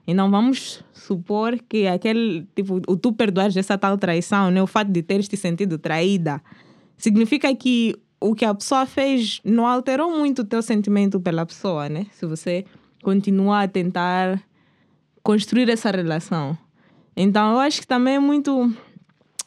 [0.07, 4.91] Então vamos supor que aquele, tipo, o tu perdoares essa tal traição, né, o fato
[4.91, 6.41] de teres te sentido traída,
[6.97, 11.91] significa que o que a pessoa fez não alterou muito o teu sentimento pela pessoa,
[11.91, 12.07] né?
[12.13, 12.65] Se você
[13.03, 14.41] continuar a tentar
[15.23, 16.57] construir essa relação.
[17.17, 18.73] Então eu acho que também é muito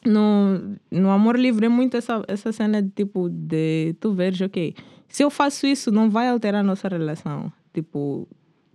[0.04, 4.74] no, no amor livre é muito essa, essa cena de tipo de tu veres, ok,
[5.08, 7.52] se eu faço isso não vai alterar a nossa relação.
[7.72, 8.26] Tipo,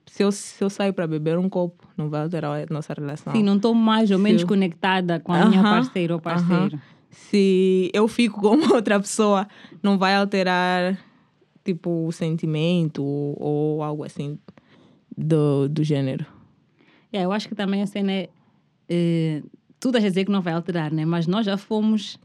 [0.06, 3.34] se eu, se eu saio para beber um copo, não vai alterar a nossa relação.
[3.34, 6.76] Sim, não estou mais ou menos eu- conectada com a minha Aham, parceira ou parceiro.
[6.76, 6.82] aham.
[7.12, 9.48] Se eu fico com outra pessoa,
[9.82, 10.98] não vai alterar
[11.64, 14.38] tipo o sentimento ou, ou algo assim
[15.18, 16.26] do, do gênero.
[17.12, 18.30] É, eu acho que também a cena é.
[18.90, 19.42] Eh,
[19.80, 21.06] tudo a dizer que não vai alterar, né?
[21.06, 22.18] Mas nós já fomos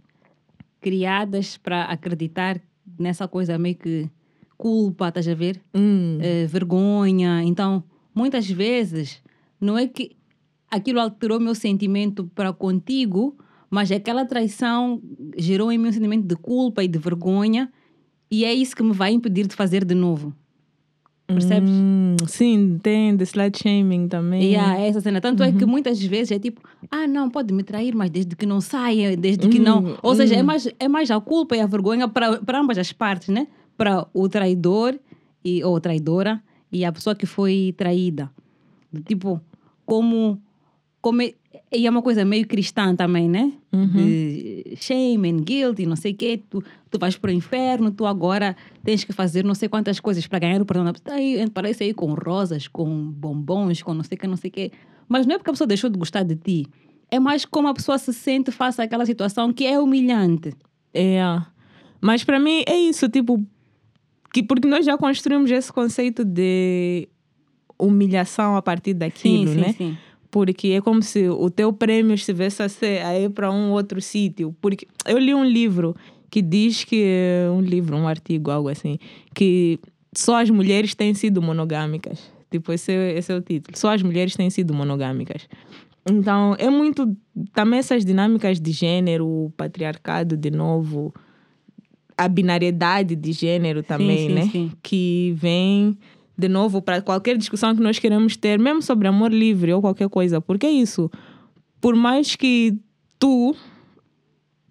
[0.80, 2.60] criadas para acreditar
[2.98, 4.08] nessa coisa meio que
[4.56, 5.60] culpa, estás a ver?
[5.74, 7.42] Hum, Eh, vergonha.
[7.44, 7.82] Então,
[8.14, 9.22] muitas vezes,
[9.60, 10.16] não é que
[10.70, 13.36] aquilo alterou meu sentimento para contigo,
[13.68, 15.00] mas aquela traição
[15.36, 17.70] gerou em mim um sentimento de culpa e de vergonha,
[18.30, 20.34] e é isso que me vai impedir de fazer de novo.
[21.32, 21.70] Percebes?
[21.70, 24.52] hum, sim, tem the slut shaming também.
[24.52, 25.20] E há essa cena.
[25.20, 26.60] Tanto é que muitas vezes é tipo,
[26.90, 29.80] ah, não, pode me trair, mas desde que não saia, desde que não.
[29.80, 30.46] Hum, Ou seja, é hum.
[30.46, 33.46] mais, é mais a culpa e a vergonha para ambas as partes, né?
[33.76, 34.98] Para o traidor
[35.44, 38.30] e, ou traidora e a pessoa que foi traída.
[39.06, 39.40] Tipo,
[39.86, 40.40] como.
[41.00, 41.34] como é,
[41.72, 43.52] e é uma coisa meio cristã também, né?
[43.94, 46.42] De shame and guilt e não sei o quê.
[46.50, 50.26] Tu, tu vais para o inferno, tu agora tens que fazer não sei quantas coisas
[50.26, 51.14] para ganhar o perdão da pessoa.
[51.14, 54.52] Aí, parece aí com rosas, com bombons, com não sei o que, não sei o
[54.52, 54.72] quê.
[55.08, 56.66] Mas não é porque a pessoa deixou de gostar de ti.
[57.08, 60.52] É mais como a pessoa se sente face àquela situação que é humilhante.
[60.92, 61.20] É.
[62.00, 63.44] Mas para mim é isso, tipo,
[64.32, 67.08] que porque nós já construímos esse conceito de
[67.78, 69.72] humilhação a partir daquilo, sim, sim, né?
[69.72, 69.96] sim.
[70.30, 74.00] Porque é como se o teu prêmio estivesse a, ser, a ir para um outro
[74.00, 74.54] sítio.
[74.60, 75.96] Porque eu li um livro
[76.30, 77.04] que diz que.
[77.52, 78.98] Um livro, um artigo, algo assim.
[79.34, 79.78] Que
[80.16, 82.32] só as mulheres têm sido monogâmicas.
[82.50, 83.76] Tipo, esse, esse é o título.
[83.76, 85.48] Só as mulheres têm sido monogâmicas.
[86.08, 87.16] Então, é muito.
[87.52, 91.12] Também essas dinâmicas de gênero, o patriarcado, de novo.
[92.16, 94.48] A binariedade de gênero também, sim, né?
[94.52, 94.72] sim.
[94.82, 95.96] Que vem
[96.40, 100.08] de novo para qualquer discussão que nós queremos ter, mesmo sobre amor livre ou qualquer
[100.08, 100.40] coisa.
[100.40, 101.10] Porque é isso.
[101.80, 102.76] Por mais que
[103.18, 103.54] tu,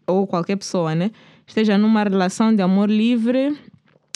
[0.07, 1.11] ou qualquer pessoa, né,
[1.47, 3.55] esteja numa relação de amor livre,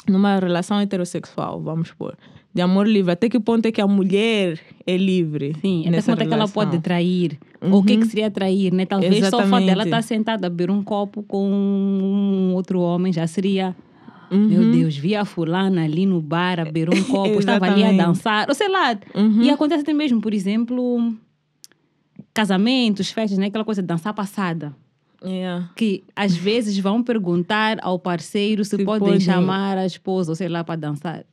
[0.09, 2.17] numa relação heterossexual, vamos supor,
[2.53, 5.55] de amor livre, até que ponto é que a mulher é livre?
[5.61, 7.39] Sim, até nessa quanto é que ela pode trair?
[7.61, 8.85] Ou o que, que seria trair, né?
[8.85, 9.65] Talvez só o fato Exatamente.
[9.67, 13.75] dela estar sentada a beber um copo com um outro homem já seria...
[14.37, 17.91] Meu Deus, vi a fulana ali no bar a beber um copo, estava ali a
[17.91, 18.97] dançar, ou sei lá.
[19.41, 21.13] E acontece até mesmo, por exemplo,
[22.33, 23.47] casamentos, festas, né?
[23.47, 24.75] Aquela coisa de dançar passada.
[25.23, 25.69] Yeah.
[25.75, 29.19] Que às vezes vão perguntar ao parceiro se, Se podem podem.
[29.21, 31.23] chamar a esposa, ou sei lá, para dançar.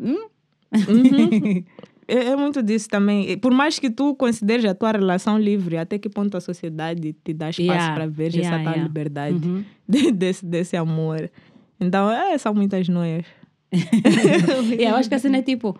[0.00, 0.26] Hum?
[2.12, 3.38] É, é muito disso também.
[3.38, 7.32] Por mais que tu consideres a tua relação livre, até que ponto a sociedade te
[7.32, 8.82] dá espaço Yeah, para ver yeah, essa tal yeah.
[8.82, 9.64] liberdade Uhum.
[9.88, 11.30] de- desse, desse amor.
[11.80, 13.24] Então, é, são muitas noias.
[14.78, 15.76] E eu acho que a cena é tipo.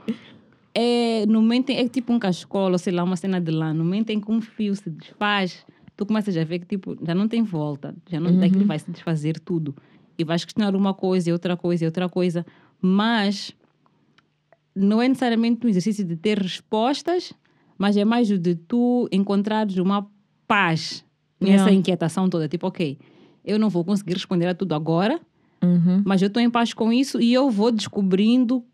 [0.74, 3.74] É, no momento é tipo um cascola, sei lá, uma cena de lã.
[3.74, 7.14] No momento em que um fio se desfaz, tu começas a ver que tipo, já
[7.14, 7.94] não tem volta.
[8.08, 9.74] Já não, Daquilo vai se desfazer tudo.
[10.16, 12.46] E vais questionar uma coisa outra coisa outra coisa.
[12.80, 13.52] Mas
[14.74, 17.32] não é necessariamente um exercício de ter respostas,
[17.76, 20.06] mas é mais o de tu encontrares uma
[20.46, 21.04] paz
[21.40, 21.72] nessa Yeah.
[21.72, 22.46] inquietação toda.
[22.48, 22.98] Tipo, ok,
[23.44, 25.20] eu não vou conseguir responder a tudo agora,
[25.62, 26.02] Uhum.
[26.06, 28.64] mas eu estou em paz com isso e eu vou descobrindo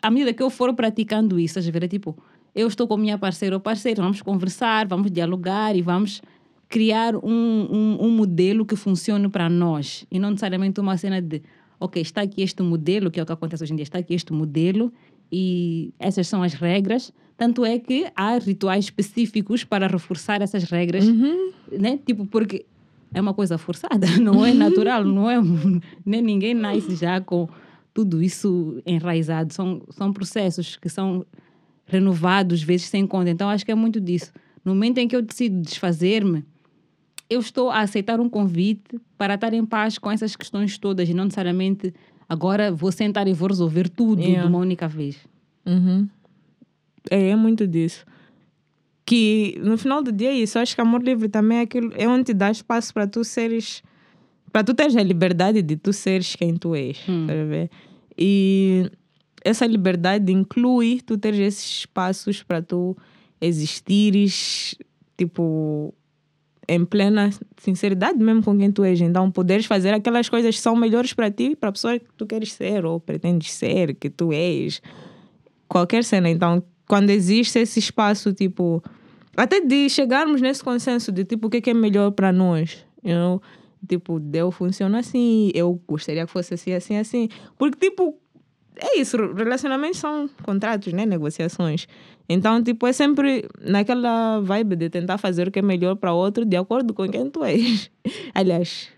[0.00, 1.58] à medida que eu for praticando isso.
[1.58, 2.16] Às vezes, é tipo,
[2.54, 6.22] eu estou com minha parceira ou parceiro, vamos conversar, vamos dialogar e vamos
[6.68, 10.06] criar um, um, um modelo que funcione para nós.
[10.10, 11.42] E não necessariamente uma cena de,
[11.78, 14.14] ok, está aqui este modelo, que é o que acontece hoje em dia, está aqui
[14.14, 14.92] este modelo
[15.30, 17.12] e essas são as regras.
[17.36, 21.04] Tanto é que há rituais específicos para reforçar essas regras,
[21.70, 21.98] né?
[22.04, 22.66] Tipo, porque
[23.14, 25.36] é uma coisa forçada, não é natural, não é.
[26.04, 27.48] Nem ninguém nasce já com
[27.92, 29.52] tudo isso enraizado.
[29.52, 31.24] São, são processos que são
[31.86, 33.30] renovados, vezes sem conta.
[33.30, 34.32] Então, acho que é muito disso.
[34.64, 36.44] No momento em que eu decido desfazer-me,
[37.28, 41.14] eu estou a aceitar um convite para estar em paz com essas questões todas e
[41.14, 41.92] não necessariamente
[42.28, 44.42] agora vou sentar e vou resolver tudo Yeah.
[44.42, 45.18] de uma única vez.
[45.66, 46.08] Uhum.
[47.10, 48.04] É, é muito disso.
[49.12, 50.56] Que no final do dia é isso.
[50.56, 53.22] Eu acho que amor livre também é aquilo, é onde te dá espaço para tu
[53.22, 53.82] seres.
[54.50, 56.96] Para tu teres a liberdade de tu seres quem tu és.
[57.26, 57.70] tá a ver?
[58.16, 58.90] E
[59.44, 62.96] essa liberdade inclui tu teres esses espaços para tu
[63.38, 64.76] existires,
[65.18, 65.92] tipo,
[66.66, 68.98] em plena sinceridade mesmo com quem tu és.
[68.98, 72.24] Então, poderes fazer aquelas coisas que são melhores para ti, para a pessoa que tu
[72.24, 74.80] queres ser ou pretendes ser, que tu és
[75.68, 76.30] qualquer cena.
[76.30, 78.82] Então, quando existe esse espaço, tipo,
[79.36, 82.84] até de chegarmos nesse consenso de tipo, o que é, que é melhor para nós,
[83.02, 83.42] you know?
[83.88, 87.28] Tipo, eu funciono assim, eu gostaria que fosse assim, assim, assim.
[87.58, 88.16] Porque, tipo,
[88.76, 91.04] é isso, relacionamentos são contratos, né?
[91.04, 91.86] Negociações.
[92.28, 96.44] Então, tipo, é sempre naquela vibe de tentar fazer o que é melhor para outro
[96.44, 97.90] de acordo com quem tu és.
[98.32, 98.88] Aliás,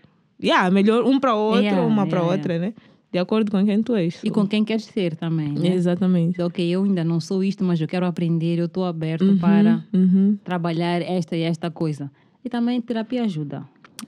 [0.41, 2.73] yeah, melhor um para outro, Yeah, uma para yeah, outra, né?
[3.15, 4.21] De acordo com quem tu és.
[4.25, 5.73] E com quem queres ser também, né?
[5.73, 6.41] Exatamente.
[6.41, 10.37] Ok, eu ainda não sou isto, mas eu quero aprender, eu estou aberto para Uhum.
[10.43, 12.11] trabalhar esta e esta coisa.
[12.43, 13.63] E também terapia ajuda.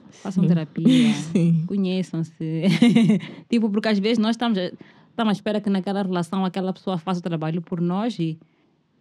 [0.10, 1.64] Façam terapia, Sim.
[1.66, 2.64] conheçam-se.
[3.50, 7.22] tipo, porque às vezes nós estamos, estamos à espera que naquela relação aquela pessoa faça
[7.22, 8.38] o trabalho por nós e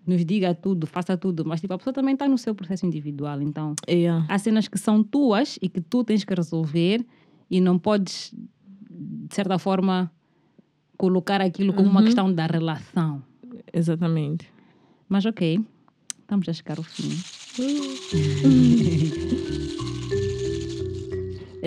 [0.06, 1.44] nos diga tudo, faça tudo.
[1.44, 3.42] Mas tipo, a pessoa também está no seu processo individual.
[3.42, 4.24] Então, Yeah.
[4.28, 7.04] há cenas que são tuas e que tu tens que resolver
[7.50, 8.32] e não podes,
[8.98, 10.10] de certa forma,
[10.96, 13.22] colocar aquilo como uma questão da relação.
[13.72, 14.50] Exatamente.
[15.08, 15.60] Mas ok,
[16.20, 17.10] estamos a chegar ao fim.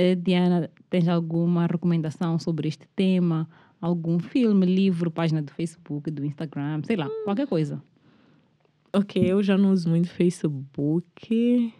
[0.01, 3.49] Eh, Diana, tens alguma recomendação sobre este tema?
[3.81, 7.83] Algum filme, livro, página do Facebook, do Instagram, sei lá, qualquer coisa.
[8.93, 11.73] Ok, eu já não uso muito Facebook.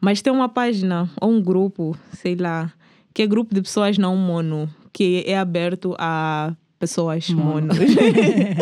[0.00, 2.72] Mas tem uma página ou um grupo, sei lá,
[3.18, 7.74] que é grupo de pessoas não mono, que é aberto a pessoas Mono.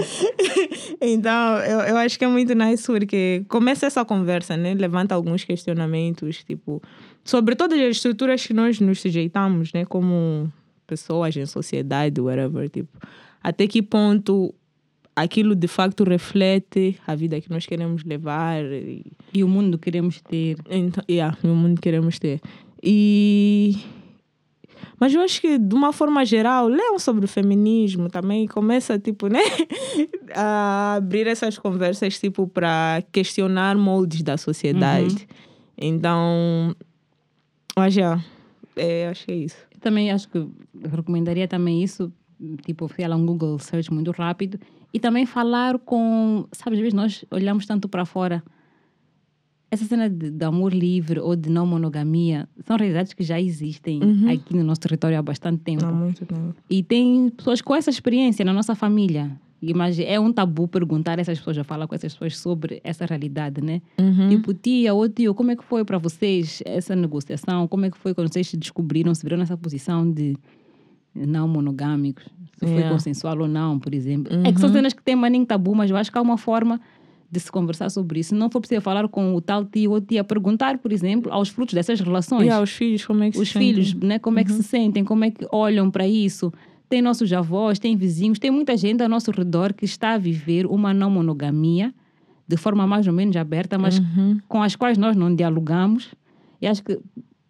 [0.99, 4.73] então, eu, eu acho que é muito nice porque começa essa conversa, né?
[4.73, 6.83] Levanta alguns questionamentos, tipo,
[7.23, 9.85] sobre todas as estruturas que nós nos sujeitamos, né?
[9.85, 10.51] Como
[10.87, 12.99] pessoas em sociedade, whatever, tipo,
[13.43, 14.55] até que ponto
[15.15, 19.05] aquilo de facto reflete a vida que nós queremos levar e,
[19.35, 20.57] E o mundo queremos ter.
[20.71, 22.41] então, yeah, no mundo que queremos ter.
[22.83, 23.77] E
[24.99, 29.29] mas eu acho que de uma forma geral, leiam sobre o feminismo também, começa tipo,
[29.29, 29.41] né,
[30.35, 35.29] a abrir essas conversas tipo para questionar moldes da sociedade.
[35.77, 36.75] Então,
[37.77, 38.25] eu acho, yeah,
[38.75, 39.57] é, acho que é isso.
[39.81, 40.47] Também acho que
[40.91, 42.11] recomendaria também isso,
[42.65, 44.59] tipo, lá, um Google search muito rápido.
[44.93, 48.43] E também falar com, sabe, às vezes nós olhamos tanto para fora.
[49.71, 54.01] Essa cena de, de amor livre ou de não monogamia são realidades que já existem
[54.33, 55.85] aqui no nosso território há bastante tempo.
[55.85, 56.55] Há muito tempo.
[56.71, 59.31] E tem pessoas com essa experiência na nossa família.
[59.75, 63.05] Mas é um tabu perguntar a essas pessoas, a falar com essas pessoas sobre essa
[63.07, 63.81] realidade, né?
[64.29, 67.67] Tipo, tia ou tio, como é que foi para vocês essa negociação?
[67.67, 70.37] Como é que foi quando vocês se descobriram, se viram nessa posição de
[71.15, 72.25] não monogâmicos?
[72.59, 72.95] Se foi Yeah.
[72.95, 74.33] consensual ou não, por exemplo.
[74.45, 76.81] É que são cenas que têm maninho tabu, mas eu acho que há uma forma
[77.31, 78.35] de se conversar sobre isso.
[78.35, 81.75] Não for possível falar com o tal tio ou tia, perguntar, por exemplo, aos frutos
[81.75, 83.75] dessas relações E aos filhos, como é que os se sentem?
[83.75, 86.53] filhos, né, como é que se sentem, como é que olham para isso.
[86.89, 90.67] Tem nossos avós, tem vizinhos, tem muita gente ao nosso redor que está a viver
[90.67, 91.93] uma não monogamia
[92.49, 94.01] de forma mais ou menos aberta, mas
[94.49, 96.15] com as quais nós não dialogamos.
[96.63, 96.99] E acho que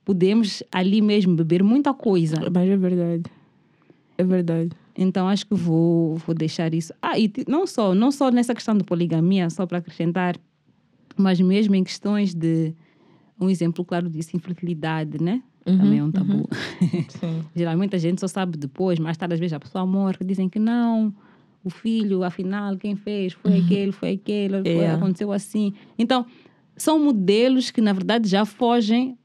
[0.07, 2.37] podemos ali mesmo beber muita coisa.
[2.51, 3.25] Mas é verdade.
[4.17, 4.71] É verdade.
[4.97, 6.93] Então acho que vou, vou deixar isso.
[7.03, 10.37] Ah, e não só, não só nessa questão de poligamia, só para acrescentar,
[11.17, 12.75] mas mesmo em questões de
[13.39, 15.43] um exemplo claro disso, infertilidade, né?
[15.65, 16.49] Também é um tabu.
[17.09, 17.43] Sim.
[17.55, 20.59] Geralmente a gente só sabe depois, mais tarde às vezes a pessoa morre, dizem que
[20.61, 21.13] não,
[21.65, 24.93] o filho, afinal, quem fez foi aquele, foi aquele, foi, É.
[24.93, 25.75] aconteceu assim.
[25.99, 26.25] Então,
[26.77, 29.19] são modelos que na verdade já fogem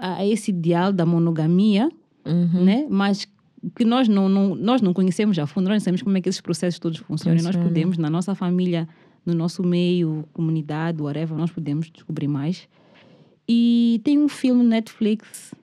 [0.00, 1.88] a, a esse ideal da monogamia,
[2.26, 2.64] Uhum.
[2.64, 2.86] né?
[2.90, 3.26] Mas
[3.74, 6.28] que nós não, não, nós não conhecemos a fundo, nós não sabemos como é que
[6.28, 7.38] esses processos todos funcionam.
[7.38, 7.68] E Nós Funciona.
[7.68, 8.88] podemos, na nossa família,
[9.24, 12.68] no nosso meio, comunidade, whatever, nós podemos descobrir mais.
[13.48, 15.54] E tem um filme Netflix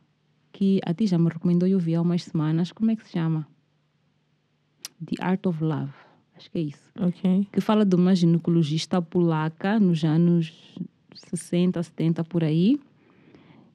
[0.51, 2.71] que a ti já me recomendou e eu vi há umas semanas.
[2.71, 3.47] Como é que se chama?
[5.05, 5.91] The Art of Love.
[6.35, 6.91] Acho que é isso.
[6.99, 7.47] Ok.
[7.51, 10.53] Que fala de uma ginecologista polaca nos anos
[11.15, 12.79] 60, 70 por aí.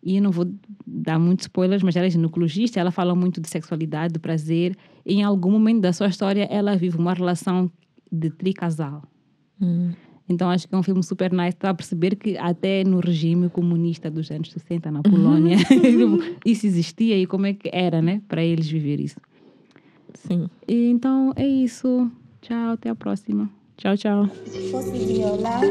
[0.03, 0.53] E eu não vou
[0.87, 4.77] dar muitos spoilers, mas ela é ginecologista, ela fala muito de sexualidade, de prazer.
[5.07, 7.71] Em algum momento da sua história, ela vive uma relação
[8.11, 9.03] de tricasal.
[9.61, 9.93] Hum.
[10.29, 14.11] Então acho que é um filme super nice para perceber que até no regime comunista
[14.11, 15.57] dos anos 60 na Polônia
[16.47, 19.21] isso existia e como é que era, né, para eles viver isso.
[20.15, 20.49] Sim.
[20.67, 22.11] E, então é isso.
[22.41, 23.51] Tchau, até a próxima.
[23.77, 24.29] Tchau, tchau.
[24.47, 25.63] Se fosse violar,